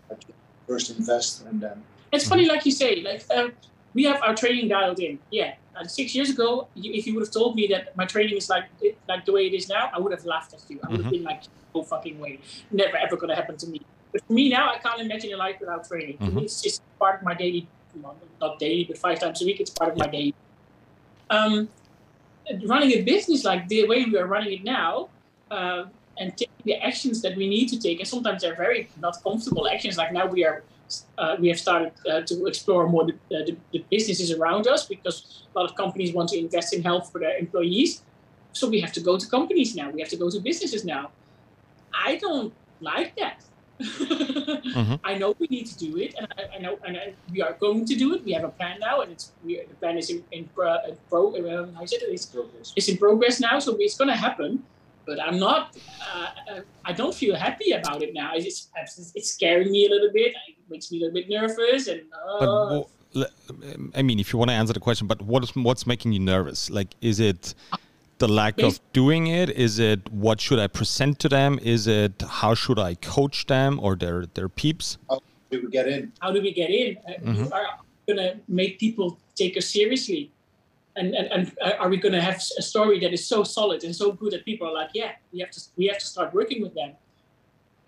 [0.67, 3.49] First invest and then it's funny, like you say, like uh,
[3.93, 5.19] we have our training dialed in.
[5.31, 8.49] Yeah, and six years ago, if you would have told me that my training is
[8.49, 8.65] like
[9.07, 10.79] like the way it is now, I would have laughed at you.
[10.83, 11.09] I would have mm-hmm.
[11.11, 12.39] been like, "No fucking way,
[12.71, 15.57] never ever gonna happen to me." But for me now, I can't imagine a life
[15.59, 16.17] without training.
[16.17, 16.39] Mm-hmm.
[16.39, 17.67] It's just part of my daily,
[18.41, 19.59] not daily, but five times a week.
[19.59, 20.33] It's part of my day.
[21.29, 21.69] Um,
[22.65, 25.09] running a business like the way we are running it now,
[25.51, 25.85] uh,
[26.17, 29.67] and taking the actions that we need to take, and sometimes they're very not comfortable
[29.67, 29.97] actions.
[29.97, 30.63] Like now we are
[31.17, 34.85] uh, we have started uh, to explore more the, uh, the, the, businesses around us
[34.85, 38.03] because a lot of companies want to invest in health for their employees.
[38.53, 39.89] So we have to go to companies now.
[39.89, 41.11] We have to go to businesses now.
[41.93, 43.43] I don't like that.
[43.81, 44.95] mm-hmm.
[45.03, 47.53] I know we need to do it, and I, I know, and I, we are
[47.53, 48.25] going to do it.
[48.25, 50.77] We have a plan now, and it's we, the plan is in, in pro,
[51.09, 52.01] pro um, how is it?
[52.07, 52.35] It's,
[52.75, 54.63] it's in progress now, so it's going to happen
[55.07, 55.75] but I'm not.
[56.13, 58.31] Uh, uh, I don't feel happy about it now.
[58.35, 58.69] It's,
[59.15, 60.35] it's scaring me a little bit.
[60.49, 61.87] It makes me a little bit nervous.
[61.87, 63.31] And uh, but,
[63.95, 66.19] I mean, if you want to answer the question, but what is what's making you
[66.19, 66.69] nervous?
[66.69, 67.55] Like, is it
[68.19, 69.49] the lack of doing it?
[69.49, 71.57] Is it what should I present to them?
[71.63, 74.97] Is it how should I coach them or their their peeps?
[75.09, 76.11] How do we get in?
[76.19, 76.97] How do we get in?
[76.97, 77.43] Uh, mm-hmm.
[77.45, 77.67] You are
[78.09, 80.31] gonna make people take us seriously
[80.97, 83.83] and, and, and uh, are we going to have a story that is so solid
[83.83, 86.33] and so good that people are like, yeah, we have to we have to start
[86.33, 86.93] working with them?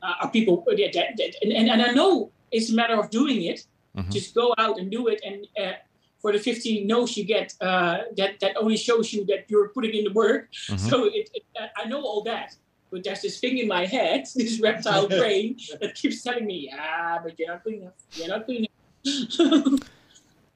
[0.01, 2.97] Uh, are people uh, yeah, that, that, and, and, and I know it's a matter
[2.99, 3.65] of doing it.
[3.97, 4.11] Mm-hmm.
[4.11, 5.73] Just go out and do it, and uh,
[6.19, 9.93] for the 15 no's you get, uh, that that only shows you that you're putting
[9.93, 10.51] in the work.
[10.51, 10.89] Mm-hmm.
[10.89, 11.43] So it, it,
[11.75, 12.55] I know all that,
[12.91, 17.19] but there's this thing in my head, this reptile brain that keeps telling me, "Ah,
[17.23, 17.93] but you're not good enough.
[18.13, 18.69] You're not good enough.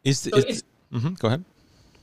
[0.03, 0.63] is, the, so is
[0.93, 1.43] mm-hmm, go ahead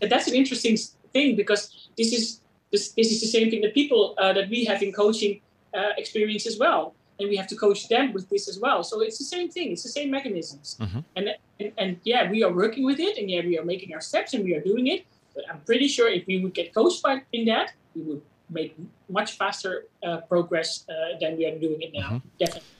[0.08, 0.76] that's an interesting
[1.12, 4.64] thing because this is this, this is the same thing that people uh, that we
[4.64, 5.40] have in coaching
[5.74, 6.94] uh, experience as well.
[7.18, 8.82] And we have to coach them with this as well.
[8.82, 9.72] So it's the same thing.
[9.72, 10.78] It's the same mechanisms.
[10.80, 11.00] Mm-hmm.
[11.16, 14.00] and, and, and yeah we are working with it and yeah we are making our
[14.00, 15.04] steps and we are doing it.
[15.34, 18.76] But i'm pretty sure if we would get coached by, in that we would make
[19.08, 22.08] much faster uh, progress uh, than we are doing it now.
[22.08, 22.28] Mm-hmm.
[22.38, 22.79] definitely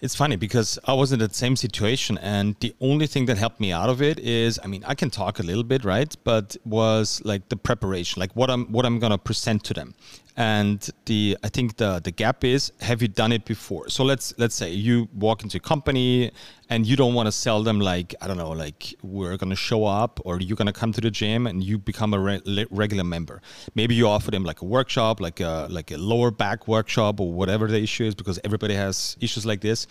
[0.00, 3.60] it's funny because I was in that same situation, and the only thing that helped
[3.60, 6.14] me out of it is, I mean, I can talk a little bit, right?
[6.24, 9.94] But was like the preparation, like what I'm what I'm gonna present to them,
[10.36, 13.88] and the I think the the gap is have you done it before?
[13.88, 16.30] So let's let's say you walk into a company
[16.68, 19.84] and you don't want to sell them like I don't know like we're gonna show
[19.84, 23.42] up or you're gonna come to the gym and you become a re- regular member.
[23.74, 27.32] Maybe you offer them like a workshop, like a like a lower back workshop or
[27.32, 29.86] whatever the issue is because everybody has issues like this.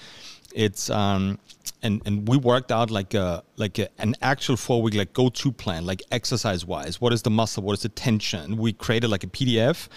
[0.54, 1.40] It's um
[1.82, 5.30] and and we worked out like a like a, an actual four week like go
[5.30, 7.00] to plan like exercise wise.
[7.00, 7.64] What is the muscle?
[7.64, 8.58] What is the tension?
[8.58, 9.88] We created like a PDF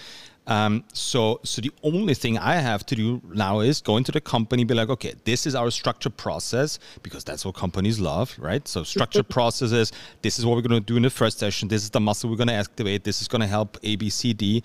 [0.45, 4.19] um, so, so the only thing I have to do now is go into the
[4.19, 8.67] company, be like, okay, this is our structured process because that's what companies love, right?
[8.67, 9.91] So, structured processes.
[10.21, 11.69] This is what we're going to do in the first session.
[11.69, 13.03] This is the muscle we're going to activate.
[13.03, 14.63] This is going to help A, B, C, D,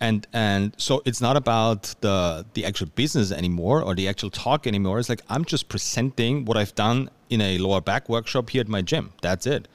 [0.00, 4.66] and and so it's not about the the actual business anymore or the actual talk
[4.66, 4.98] anymore.
[4.98, 8.68] It's like I'm just presenting what I've done in a lower back workshop here at
[8.68, 9.12] my gym.
[9.22, 9.68] That's it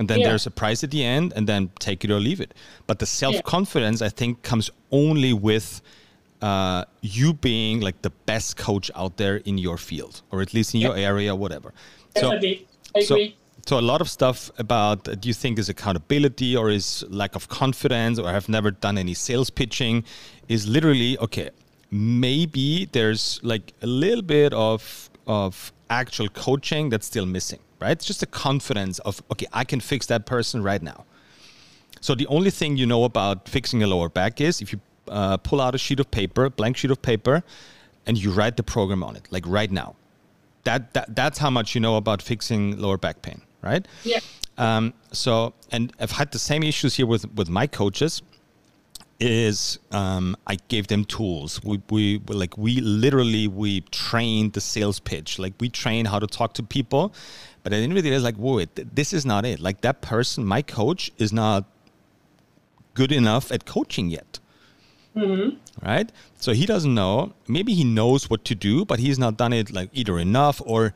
[0.00, 0.28] and then yeah.
[0.28, 2.54] there's a price at the end and then take it or leave it
[2.86, 4.06] but the self-confidence yeah.
[4.06, 5.80] i think comes only with
[6.42, 10.74] uh, you being like the best coach out there in your field or at least
[10.74, 11.74] in your area whatever
[12.16, 12.30] so,
[13.02, 13.18] so,
[13.70, 17.48] so a lot of stuff about do you think is accountability or is lack of
[17.48, 20.04] confidence or I've never done any sales pitching
[20.48, 21.50] is literally okay
[21.90, 27.92] maybe there's like a little bit of of actual coaching that's still missing right?
[27.92, 31.04] It's just a confidence of, okay, I can fix that person right now.
[32.00, 35.36] So the only thing you know about fixing a lower back is if you uh,
[35.38, 37.42] pull out a sheet of paper, blank sheet of paper,
[38.06, 39.96] and you write the program on it, like right now.
[40.64, 43.86] That, that that's how much you know about fixing lower back pain, right?
[44.04, 44.20] Yeah.
[44.58, 48.22] Um, so, and I've had the same issues here with with my coaches
[49.20, 51.62] is um, I gave them tools.
[51.62, 55.38] We, we like we literally we trained the sales pitch.
[55.38, 57.14] Like we train how to talk to people,
[57.62, 59.60] but at the end of the day, it's like, whoa, this is not it.
[59.60, 61.64] Like that person, my coach, is not
[62.94, 64.40] good enough at coaching yet.
[65.14, 65.56] Mm-hmm.
[65.86, 66.10] Right?
[66.38, 67.34] So he doesn't know.
[67.46, 70.94] Maybe he knows what to do, but he's not done it like either enough or.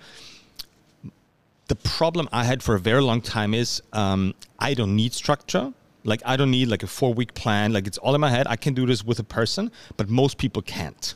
[1.69, 5.73] The problem I had for a very long time is um, I don't need structure
[6.05, 7.73] like I don't need like a four week plan.
[7.73, 8.47] Like it's all in my head.
[8.49, 11.15] I can do this with a person, but most people can't,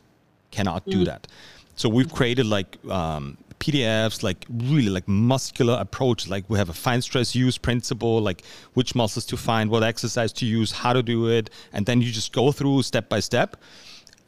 [0.51, 1.07] cannot do mm.
[1.07, 1.27] that.
[1.77, 6.27] So we've created like um, PDFs, like really like muscular approach.
[6.27, 8.43] Like we have a find stress use principle, like
[8.75, 12.11] which muscles to find, what exercise to use, how to do it, and then you
[12.11, 13.57] just go through step by step.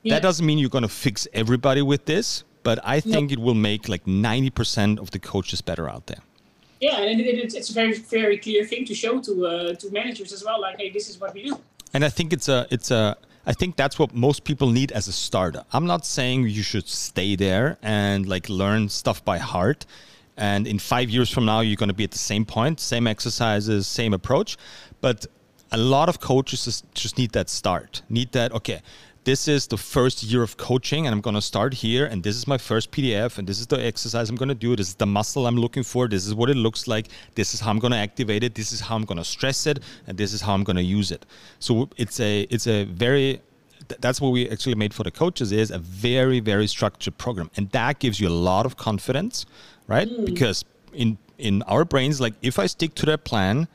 [0.03, 0.15] Yeah.
[0.15, 3.55] That doesn't mean you're going to fix everybody with this, but I think it will
[3.55, 6.21] make like 90% of the coaches better out there.
[6.81, 9.91] Yeah, and it, it, it's a very very clear thing to show to uh, to
[9.91, 10.61] managers as well.
[10.61, 11.61] Like, hey, this is what we do.
[11.93, 15.09] And I think it's a it's a I think that's what most people need as
[15.09, 15.65] a starter.
[15.73, 19.87] I'm not saying you should stay there and like learn stuff by heart.
[20.37, 23.07] And in five years from now, you're going to be at the same point, same
[23.07, 24.57] exercises, same approach.
[25.01, 25.27] But
[25.73, 28.81] a lot of coaches just need that start, need that, okay,
[29.31, 32.35] this is the first year of coaching and I'm going to start here and this
[32.35, 34.75] is my first PDF and this is the exercise I'm going to do.
[34.75, 36.09] This is the muscle I'm looking for.
[36.09, 37.07] This is what it looks like.
[37.37, 38.57] This is how I'm going to activate it.
[38.57, 40.89] This is how I'm going to stress it and this is how I'm going to
[40.99, 41.27] use it.
[41.61, 43.41] So it's a it's a very
[44.01, 47.71] that's what we actually made for the coaches is a very very structured program and
[47.71, 49.47] that gives you a lot of confidence
[49.87, 50.25] right mm.
[50.25, 53.67] because in in our brains like if i stick to that plan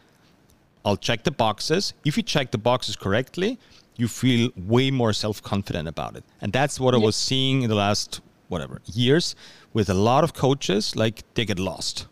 [0.86, 3.58] i'll check the boxes if you check the boxes correctly
[3.98, 7.76] you feel way more self-confident about it and that's what i was seeing in the
[7.76, 9.36] last whatever years
[9.74, 12.08] with a lot of coaches like they get lost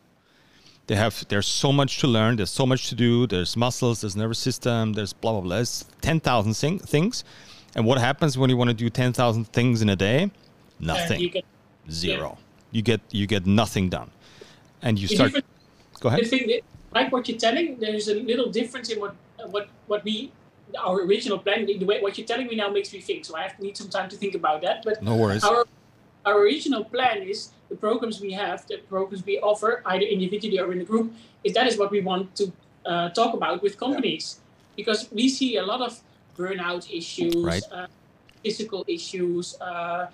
[0.87, 4.15] they have there's so much to learn there's so much to do there's muscles there's
[4.15, 7.23] nervous system there's blah blah blah there's 10,000 thing, things
[7.75, 10.31] and what happens when you want to do 10,000 things in a day?
[10.79, 11.29] Nothing.
[11.29, 11.45] Get,
[11.89, 12.37] Zero.
[12.37, 12.45] Yeah.
[12.71, 14.09] You get you get nothing done.
[14.81, 15.33] And you start
[15.99, 16.27] Go ahead.
[16.27, 16.59] Thing
[16.93, 19.15] like what you're telling, there's a little difference in what
[19.49, 20.31] what what we
[20.79, 23.25] our original plan, the way what you're telling me now makes me think.
[23.25, 24.83] So I have to need some time to think about that.
[24.83, 25.43] But no worries.
[25.43, 25.65] Our,
[26.25, 30.71] our original plan is the programs we have, the programs we offer, either individually or
[30.71, 32.51] in a group, is that is what we want to
[32.85, 34.75] uh, talk about with companies, yeah.
[34.75, 35.99] because we see a lot of
[36.37, 37.63] burnout issues, right.
[37.71, 37.87] uh,
[38.43, 40.07] physical issues, uh,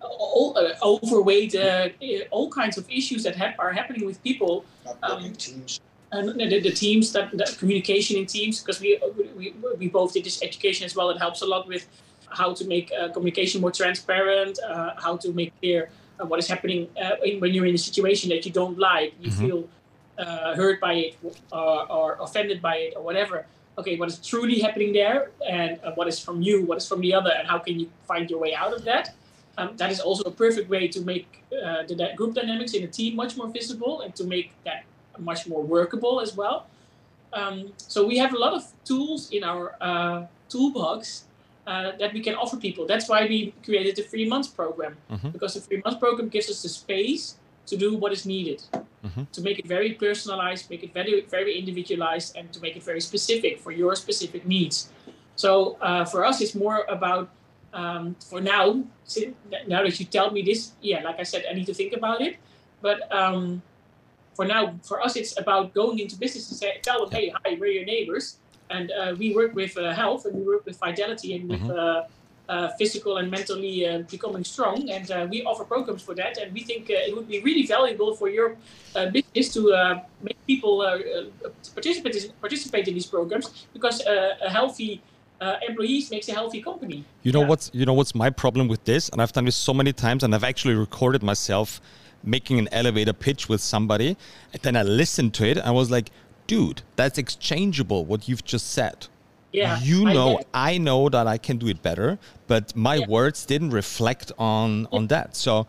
[0.00, 1.88] all, uh, overweight, uh,
[2.30, 4.64] all kinds of issues that ha- are happening with people.
[5.02, 5.80] Um, teams.
[6.12, 8.98] And the, the teams that, that, communication in teams because we,
[9.36, 11.10] we we both did this education as well.
[11.10, 11.86] It helps a lot with
[12.28, 16.88] how to make uh, communication more transparent, uh, how to make clear what is happening
[17.24, 19.46] in, when you're in a situation that you don't like, you mm-hmm.
[19.46, 19.68] feel
[20.54, 21.16] hurt by it
[21.52, 23.46] or, or offended by it or whatever
[23.78, 27.00] okay, what is truly happening there, and uh, what is from you, what is from
[27.00, 29.14] the other, and how can you find your way out of that?
[29.58, 32.86] Um, that is also a perfect way to make uh, the group dynamics in a
[32.86, 34.84] team much more visible and to make that
[35.18, 36.66] much more workable as well.
[37.32, 41.24] Um, so we have a lot of tools in our uh, toolbox
[41.66, 42.86] uh, that we can offer people.
[42.86, 45.30] That's why we created the three months program mm-hmm.
[45.30, 49.24] because the three months program gives us the space to do what is needed mm-hmm.
[49.32, 53.00] to make it very personalized make it very very individualized and to make it very
[53.00, 54.88] specific for your specific needs
[55.34, 57.28] so uh, for us it's more about
[57.74, 58.82] um, for now
[59.66, 62.20] now that you tell me this yeah like i said i need to think about
[62.20, 62.36] it
[62.80, 63.62] but um,
[64.36, 67.56] for now for us it's about going into business and say tell them hey hi
[67.60, 68.38] we're your neighbors
[68.70, 71.78] and uh, we work with uh, health and we work with fidelity and with mm-hmm.
[71.78, 72.02] Uh,
[72.48, 74.88] uh, physical and mentally uh, becoming strong.
[74.88, 76.38] And uh, we offer programs for that.
[76.38, 78.56] And we think uh, it would be really valuable for your
[78.94, 80.78] uh, business to uh, make people
[81.74, 85.02] participate, participate in these programs because a healthy
[85.68, 87.04] employees makes a healthy company.
[87.24, 87.48] You know yeah.
[87.48, 90.22] what's you know what's my problem with this, and I've done this so many times,
[90.22, 91.80] and I've actually recorded myself
[92.26, 94.16] making an elevator pitch with somebody,
[94.52, 95.56] and then I listened to it.
[95.56, 96.10] And I was like,
[96.46, 98.04] dude, that's exchangeable.
[98.04, 99.08] What you've just said
[99.56, 103.06] yeah, you know I, I, know that i can do it better but my yeah.
[103.06, 105.66] words didn't reflect on on that so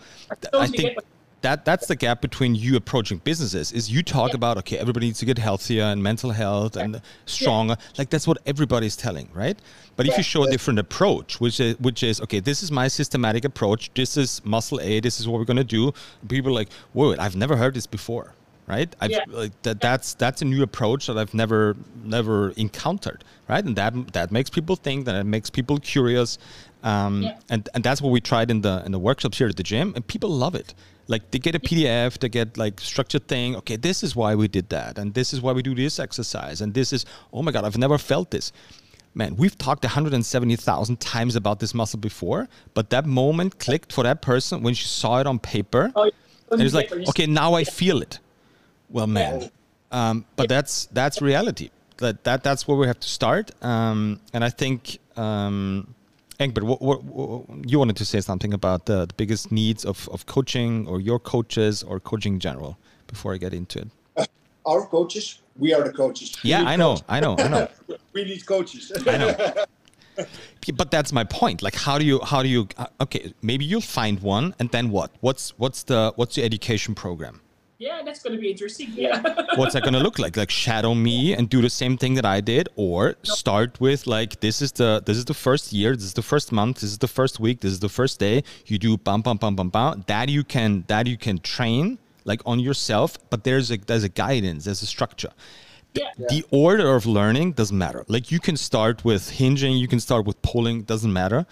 [0.53, 0.97] I think
[1.41, 4.35] that that's the gap between you approaching businesses is you talk yeah.
[4.35, 8.37] about okay everybody needs to get healthier and mental health and stronger like that's what
[8.45, 9.59] everybody's telling right
[9.95, 12.87] but if you show a different approach which is which is okay this is my
[12.87, 15.93] systematic approach this is muscle a this is what we're going to do
[16.27, 18.33] people are like whoa i've never heard this before
[18.67, 18.93] right?
[18.99, 19.23] I've, yeah.
[19.29, 23.63] like that, that's that's a new approach that I've never never encountered, right?
[23.63, 26.37] And that that makes people think, that it makes people curious,
[26.83, 27.39] um, yeah.
[27.49, 29.93] and and that's what we tried in the in the workshops here at the gym,
[29.95, 30.73] and people love it.
[31.07, 33.55] Like they get a PDF, they get like structured thing.
[33.57, 36.61] Okay, this is why we did that, and this is why we do this exercise,
[36.61, 38.51] and this is oh my god, I've never felt this.
[39.13, 44.21] Man, we've talked 170,000 times about this muscle before, but that moment clicked for that
[44.21, 45.91] person when she saw it on paper.
[45.95, 46.11] Oh,
[46.51, 48.19] and it's like, okay, now I feel it
[48.89, 49.49] well, man.
[49.91, 51.69] Um, but that's that's reality.
[51.97, 53.51] That that that's where we have to start.
[53.63, 55.93] Um, and I think, um,
[56.39, 60.07] Egbert, what, what, what, you wanted to say something about the, the biggest needs of,
[60.09, 63.87] of coaching or your coaches or coaching in general before I get into it.
[64.15, 64.25] Uh,
[64.65, 66.35] our coaches, we are the coaches.
[66.43, 67.05] Yeah, I know, coaches.
[67.09, 67.67] I know, I know.
[68.13, 68.91] we need coaches.
[69.07, 69.53] I know.
[70.75, 73.79] but that's my point like how do you how do you uh, okay maybe you'll
[73.79, 77.39] find one and then what what's what's the what's the education program
[77.79, 78.89] yeah, that's going to be interesting.
[78.93, 79.21] Yeah.
[79.55, 80.35] What's that going to look like?
[80.35, 84.39] Like shadow me and do the same thing that I did, or start with like
[84.39, 86.97] this is the this is the first year, this is the first month, this is
[86.97, 88.43] the first week, this is the first day.
[88.65, 90.03] You do bam bam bam bam bum.
[90.07, 94.09] That you can that you can train like on yourself, but there's a there's a
[94.09, 95.31] guidance, there's a structure.
[95.93, 96.11] Yeah.
[96.29, 98.03] The order of learning doesn't matter.
[98.07, 101.45] Like you can start with hinging, you can start with pulling, doesn't matter.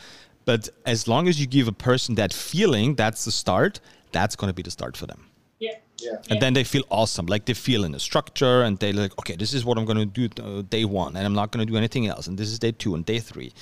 [0.45, 3.79] But as long as you give a person that feeling, that's the start.
[4.11, 5.25] That's going to be the start for them.
[5.59, 5.77] Yeah.
[5.97, 6.17] Yeah.
[6.29, 9.35] And then they feel awesome, like they feel in a structure, and they like, okay,
[9.35, 11.71] this is what I'm going to do uh, day one, and I'm not going to
[11.71, 13.53] do anything else, and this is day two and day three,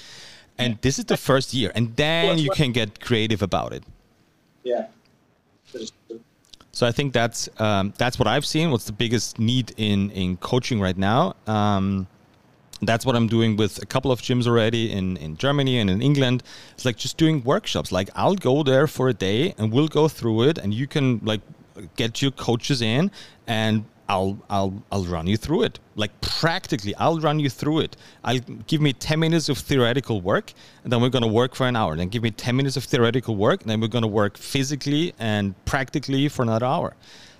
[0.57, 3.83] And this is the first year, and then you can get creative about it.
[4.63, 4.87] Yeah.
[6.71, 8.71] So I think that's um, that's what I've seen.
[8.71, 11.35] What's the biggest need in in coaching right now?
[11.47, 12.07] Um,
[12.81, 16.01] that's what I'm doing with a couple of gyms already in in Germany and in
[16.01, 16.43] England.
[16.73, 17.91] It's like just doing workshops.
[17.91, 21.19] Like I'll go there for a day and we'll go through it, and you can
[21.23, 21.41] like
[21.95, 23.11] get your coaches in
[23.47, 25.79] and I'll I'll I'll run you through it.
[25.95, 27.95] Like practically, I'll run you through it.
[28.23, 30.51] I'll give me 10 minutes of theoretical work,
[30.83, 31.95] and then we're gonna work for an hour.
[31.95, 35.55] Then give me 10 minutes of theoretical work, and then we're gonna work physically and
[35.65, 36.95] practically for another hour.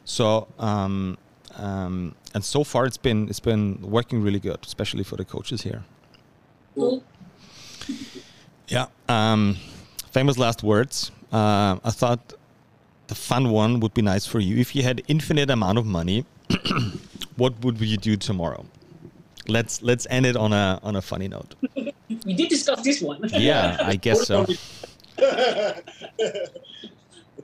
[0.05, 1.17] So um,
[1.55, 5.61] um, and so far it's been it's been working really good, especially for the coaches
[5.61, 5.83] here.
[6.75, 7.03] Cool.
[8.67, 8.87] Yeah.
[9.09, 9.57] Um,
[10.11, 11.11] famous last words.
[11.31, 12.33] Uh, I thought
[13.13, 14.57] the fun one would be nice for you.
[14.57, 16.25] If you had infinite amount of money,
[17.41, 18.65] what would you do tomorrow?
[19.47, 21.53] Let's let's end it on a on a funny note.
[22.27, 23.19] we did discuss this one.
[23.49, 24.45] Yeah, I guess so.
[25.17, 25.83] it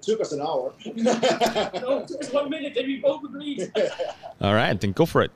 [0.02, 0.74] took us an hour.
[0.96, 1.12] no,
[2.02, 3.72] it took us one minute and we both agreed.
[4.42, 5.32] All right, then go for it.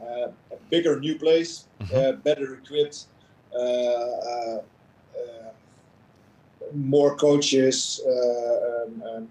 [0.00, 1.94] Uh, a bigger new place, Mhm.
[1.96, 2.98] uh, better equipped,
[3.52, 4.60] uh, uh,
[5.20, 5.50] uh,
[6.94, 8.00] more coaches.
[8.06, 8.10] Uh,
[8.70, 9.28] um, um,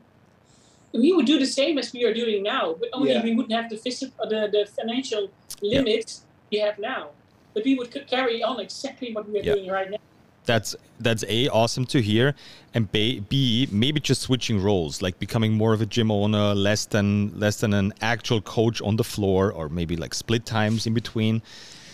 [0.93, 3.23] we would do the same as we are doing now, but only Yeah.
[3.23, 5.29] we wouldn't have the, physical, the, the financial
[5.61, 7.09] limits we have now.
[7.53, 9.53] But we would carry on exactly what we are Yeah.
[9.55, 9.97] doing right now.
[10.45, 12.33] That's that's a awesome to hear,
[12.73, 16.85] and b, b maybe just switching roles, like becoming more of a gym owner, less
[16.85, 20.93] than less than an actual coach on the floor, or maybe like split times in
[20.95, 21.43] between.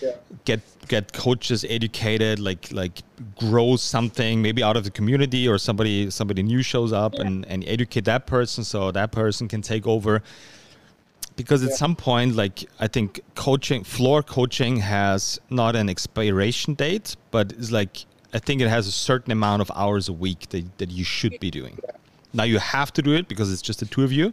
[0.06, 0.12] Yeah.
[0.50, 0.62] get
[0.94, 2.96] get coaches educated like like
[3.44, 7.26] grow something maybe out of the community or somebody somebody new shows up Yeah.
[7.26, 10.14] and and educate that person so that person can take over
[11.36, 11.76] because at Yeah.
[11.84, 17.72] some point like i think coaching floor coaching has not an expiration date but it's
[17.80, 17.96] like
[18.38, 21.36] i think it has a certain amount of hours a week that, that you should
[21.40, 21.76] be doing
[22.40, 24.28] now you have to do it because it's just the two of you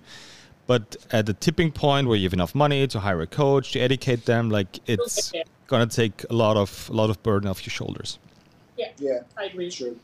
[0.66, 3.78] but at the tipping point where you have enough money to hire a coach to
[3.80, 5.32] educate them like it's.
[5.72, 8.10] Gonna take a lot of a lot of burden off your shoulders
[8.80, 9.70] Yeah, yeah, I agree.
[9.70, 9.94] sure.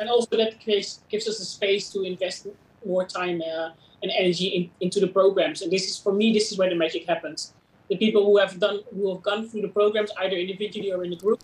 [0.00, 2.46] And also that gives, gives us the space to invest
[2.86, 3.70] more time uh,
[4.02, 5.62] and energy in, into the programs.
[5.62, 7.52] And this is, for me, this is where the magic happens.
[7.90, 11.12] The people who have done, who have gone through the programs, either individually or in
[11.12, 11.40] a group,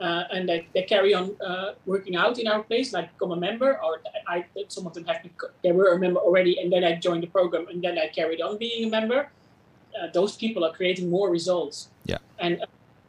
[0.00, 3.40] uh, and they, they carry on uh, working out in our place, like become a
[3.48, 3.92] member, or
[4.28, 7.22] I, some of them have become, they were a member already, and then I joined
[7.22, 9.20] the program, and then I carried on being a member.
[9.98, 11.88] Uh, those people are creating more results.
[12.06, 12.18] Yeah.
[12.38, 12.66] And uh,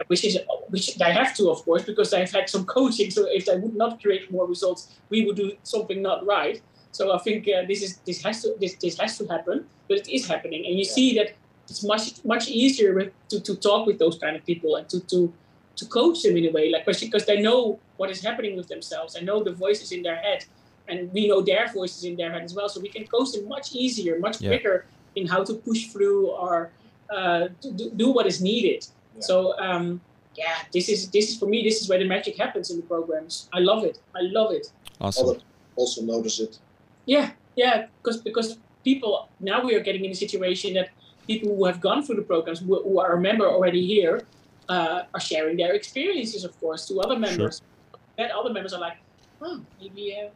[0.07, 0.37] which is
[0.69, 3.09] which they have to, of course, because they've had some coaching.
[3.11, 6.61] So if they would not create more results, we would do something not right.
[6.91, 9.97] So I think uh, this is this has to this, this has to happen, but
[9.99, 10.97] it is happening, and you Yeah.
[10.97, 11.29] see that
[11.69, 14.99] it's much much easier with, to, to talk with those kind of people and to
[15.11, 15.33] to
[15.79, 19.13] to coach them in a way, like because they know what is happening with themselves.
[19.13, 20.45] They know the voices in their head,
[20.87, 22.69] and we know their voices in their head as well.
[22.69, 24.49] So we can coach them much easier, much Yeah.
[24.51, 24.85] quicker
[25.15, 26.71] in how to push through or
[27.09, 28.85] uh, do, do what is needed.
[29.15, 29.21] Yeah.
[29.21, 30.01] So um,
[30.35, 31.63] yeah, this is this is for me.
[31.63, 33.49] This is where the magic happens in the programs.
[33.53, 33.99] I love it.
[34.15, 34.71] I love it.
[34.99, 35.41] awesome
[35.77, 36.59] also notice it.
[37.05, 40.89] Yeah, yeah, because because people now we are getting in a situation that
[41.27, 44.23] people who have gone through the programs who, who are a member already here
[44.69, 47.61] uh, are sharing their experiences, of course, to other members.
[47.61, 47.99] Sure.
[48.17, 48.97] Then other members are like,
[49.41, 50.17] oh, maybe.
[50.17, 50.29] Uh,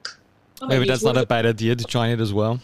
[0.61, 2.59] oh, maybe it's that's not a bad idea to join it as well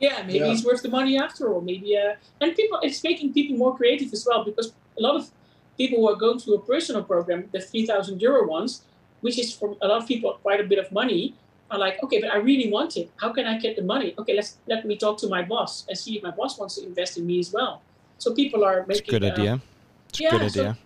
[0.00, 0.52] yeah, maybe Yeah.
[0.52, 1.60] it's worth the money after all.
[1.60, 5.30] Maybe, uh, and people, it's making people more creative as well because a lot of
[5.78, 8.82] people who are going through a personal program, the three thousand euro ones,
[9.20, 11.34] which is for a lot of people quite a bit of money,
[11.70, 13.10] are like, okay, but I really want it.
[13.16, 14.14] How can I get the money?
[14.18, 16.86] Okay, let's let me talk to my boss and see if my boss wants to
[16.86, 17.82] invest in me as well.
[18.18, 19.60] So people are it's a making good uh, idea
[20.08, 20.78] it's a yeah, good so- idea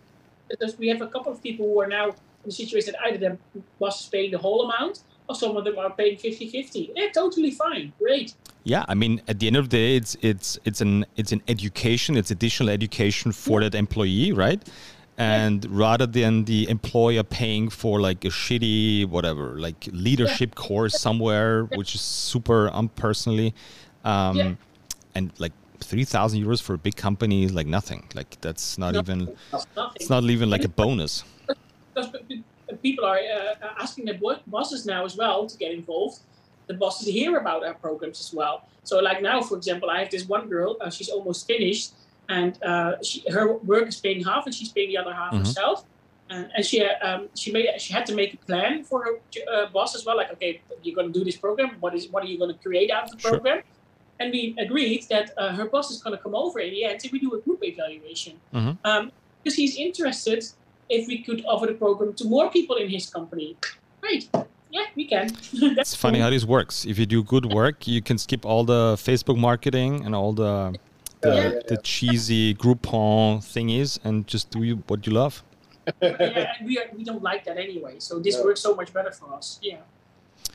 [0.48, 2.14] because we have a couple of people who are now in
[2.46, 3.38] the situation that either their
[3.78, 6.92] boss is paying the whole amount or some of them are paying 50-50.
[6.96, 7.92] Yeah, totally fine.
[7.98, 8.32] Great.
[8.68, 11.40] Yeah, I mean, at the end of the day, it's it's it's an it's an
[11.48, 14.60] education, it's additional education for that employee, right?
[15.16, 21.64] And rather than the employer paying for like a shitty whatever, like leadership course somewhere,
[21.78, 23.52] which is super unpersonally,
[24.04, 24.54] um, Yeah.
[25.14, 28.02] and like three thousand euros for a big company is like nothing.
[28.14, 29.00] Like that's not No.
[29.00, 29.18] even
[29.50, 29.66] That's
[29.96, 31.24] it's not even like a bonus.
[31.94, 36.18] because p- p- people are uh, asking their bosses now as well to get involved.
[36.68, 38.56] The bosses hear about our programs as well.
[38.84, 40.76] So, like now, for example, I have this one girl.
[40.80, 41.92] Uh, she's almost finished,
[42.28, 45.38] and uh, she, her work is paying half, and she's paying the other half Mhm.
[45.40, 45.84] herself.
[46.30, 49.12] And, and she uh, um, she made she had to make a plan for her
[49.54, 50.16] uh, boss as well.
[50.22, 51.70] Like, okay, you're going to do this program.
[51.80, 53.30] What is what are you going to create out of the Sure.
[53.32, 53.62] program?
[54.20, 57.00] And we agreed that uh, her boss is going to come over in the end,
[57.02, 58.76] and we do a group evaluation Mhm.
[58.84, 59.02] um,
[59.42, 60.40] because he's interested
[60.96, 63.56] if we could offer the program to more people in his company.
[64.02, 64.24] Right.
[64.70, 65.30] Yeah, we can.
[65.52, 66.84] it's funny how this works.
[66.84, 70.74] If you do good work, you can skip all the Facebook marketing and all the
[71.20, 75.42] the, Yeah, yeah, the cheesy Groupon thingies and just do you, what you love.
[76.00, 77.94] yeah, and we, are, we don't like that anyway.
[77.98, 78.44] So this No.
[78.44, 79.58] works so much better for us.
[79.62, 79.78] Yeah.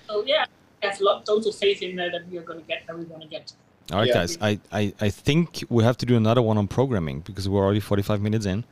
[0.08, 0.46] So yeah,
[0.82, 3.04] I have lot, total faith in uh, that we are going to get that we're
[3.04, 3.52] going to get.
[3.92, 4.14] All right, Yeah.
[4.14, 4.38] guys.
[4.40, 7.82] I, I, I think we have to do another one on programming because we're already
[7.82, 8.64] 45 minutes in.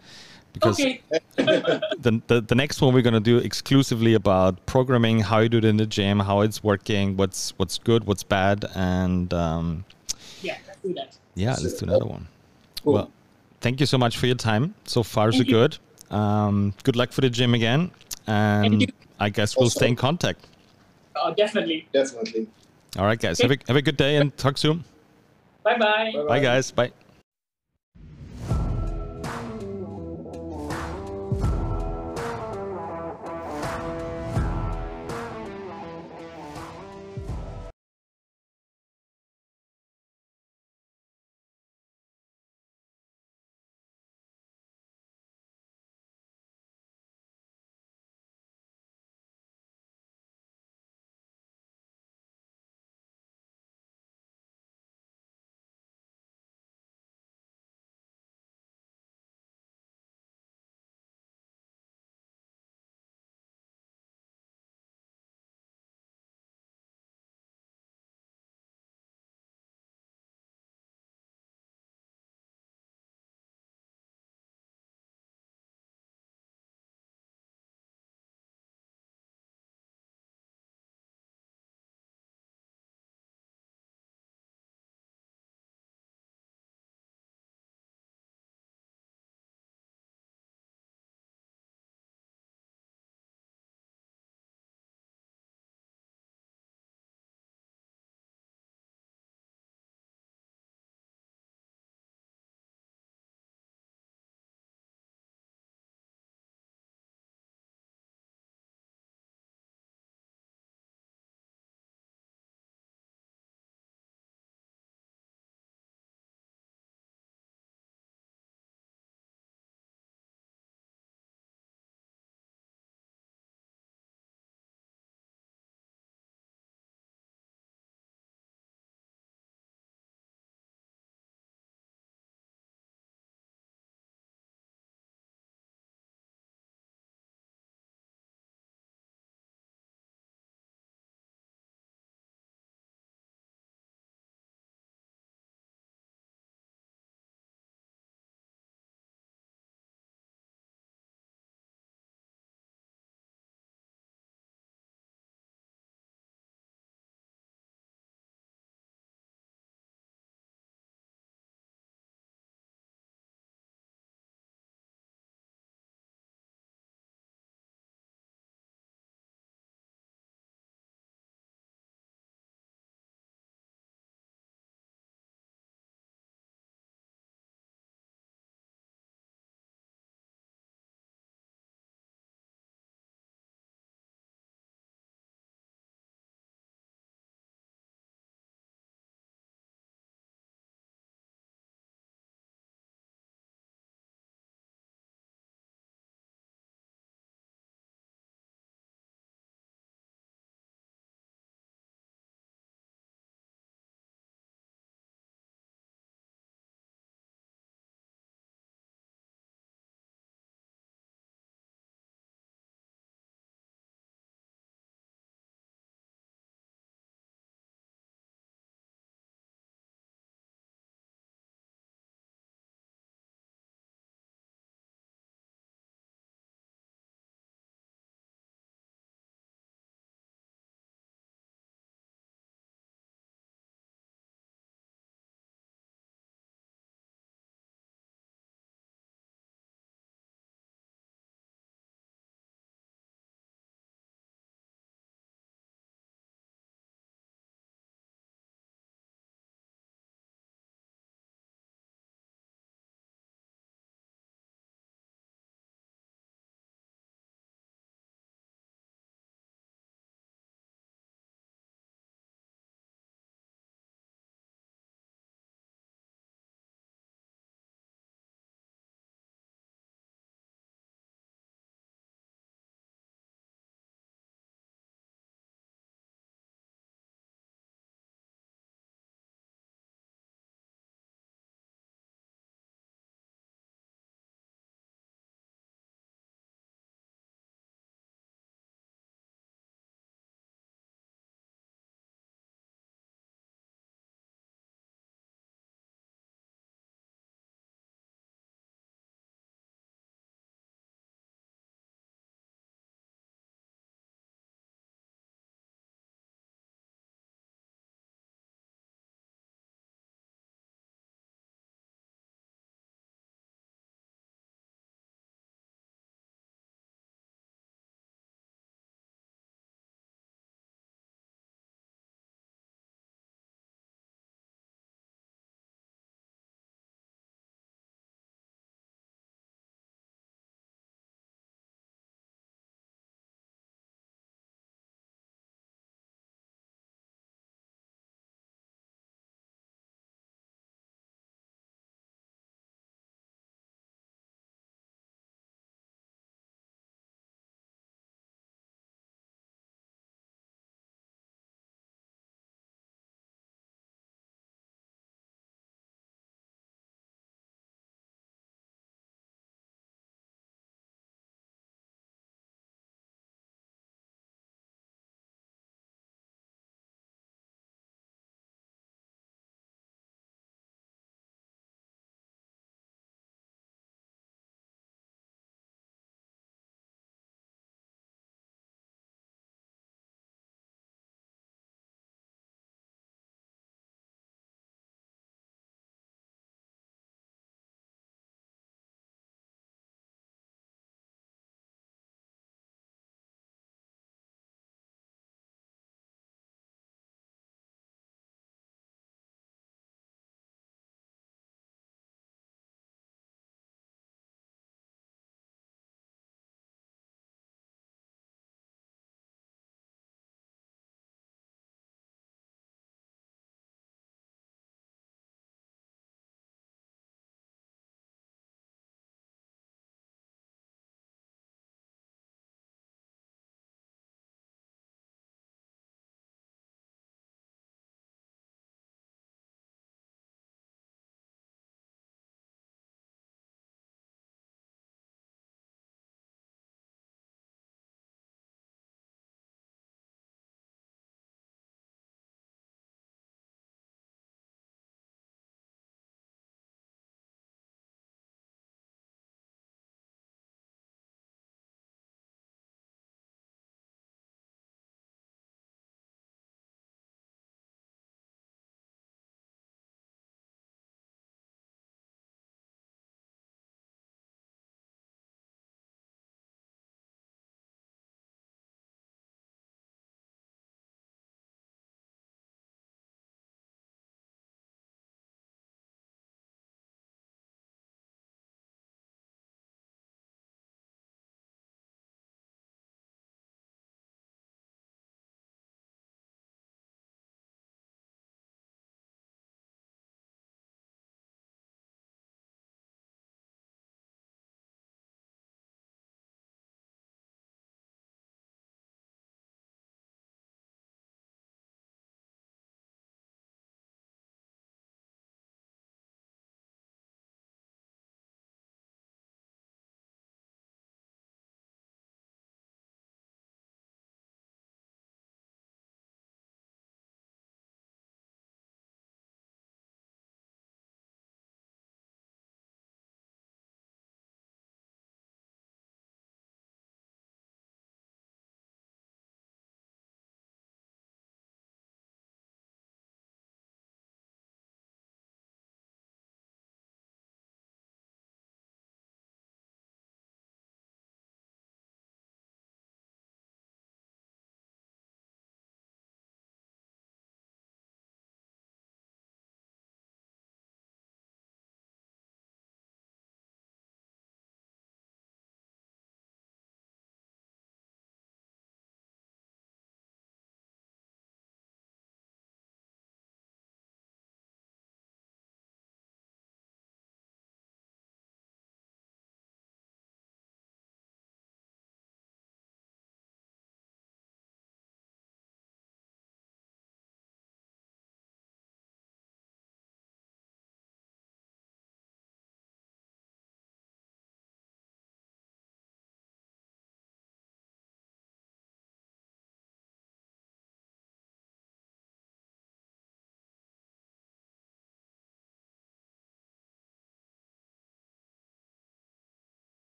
[0.53, 1.01] Because Okay.
[1.35, 5.57] the, the, the next one we're going to do exclusively about programming, how you do
[5.57, 9.85] it in the gym, how it's working, what's what's good, what's bad, and um,
[10.41, 11.17] Yeah, let's do that.
[11.35, 12.27] yeah, let's do another one.
[12.83, 12.93] Cool.
[12.93, 13.11] Well,
[13.61, 14.75] thank you so much for your time.
[14.85, 15.45] So far, so you.
[15.45, 15.77] good.
[16.09, 17.91] Um, good luck for the gym again,
[18.27, 18.91] and.
[19.21, 20.47] I guess we'll stay in contact.
[21.15, 21.87] Oh, definitely.
[21.93, 22.47] Definitely.
[22.97, 23.39] All right, guys.
[23.39, 24.83] Have a, have a good day and talk soon.
[25.63, 26.11] Bye bye.
[26.11, 26.27] Bye-bye.
[26.27, 26.71] Bye, guys.
[26.71, 26.91] Bye.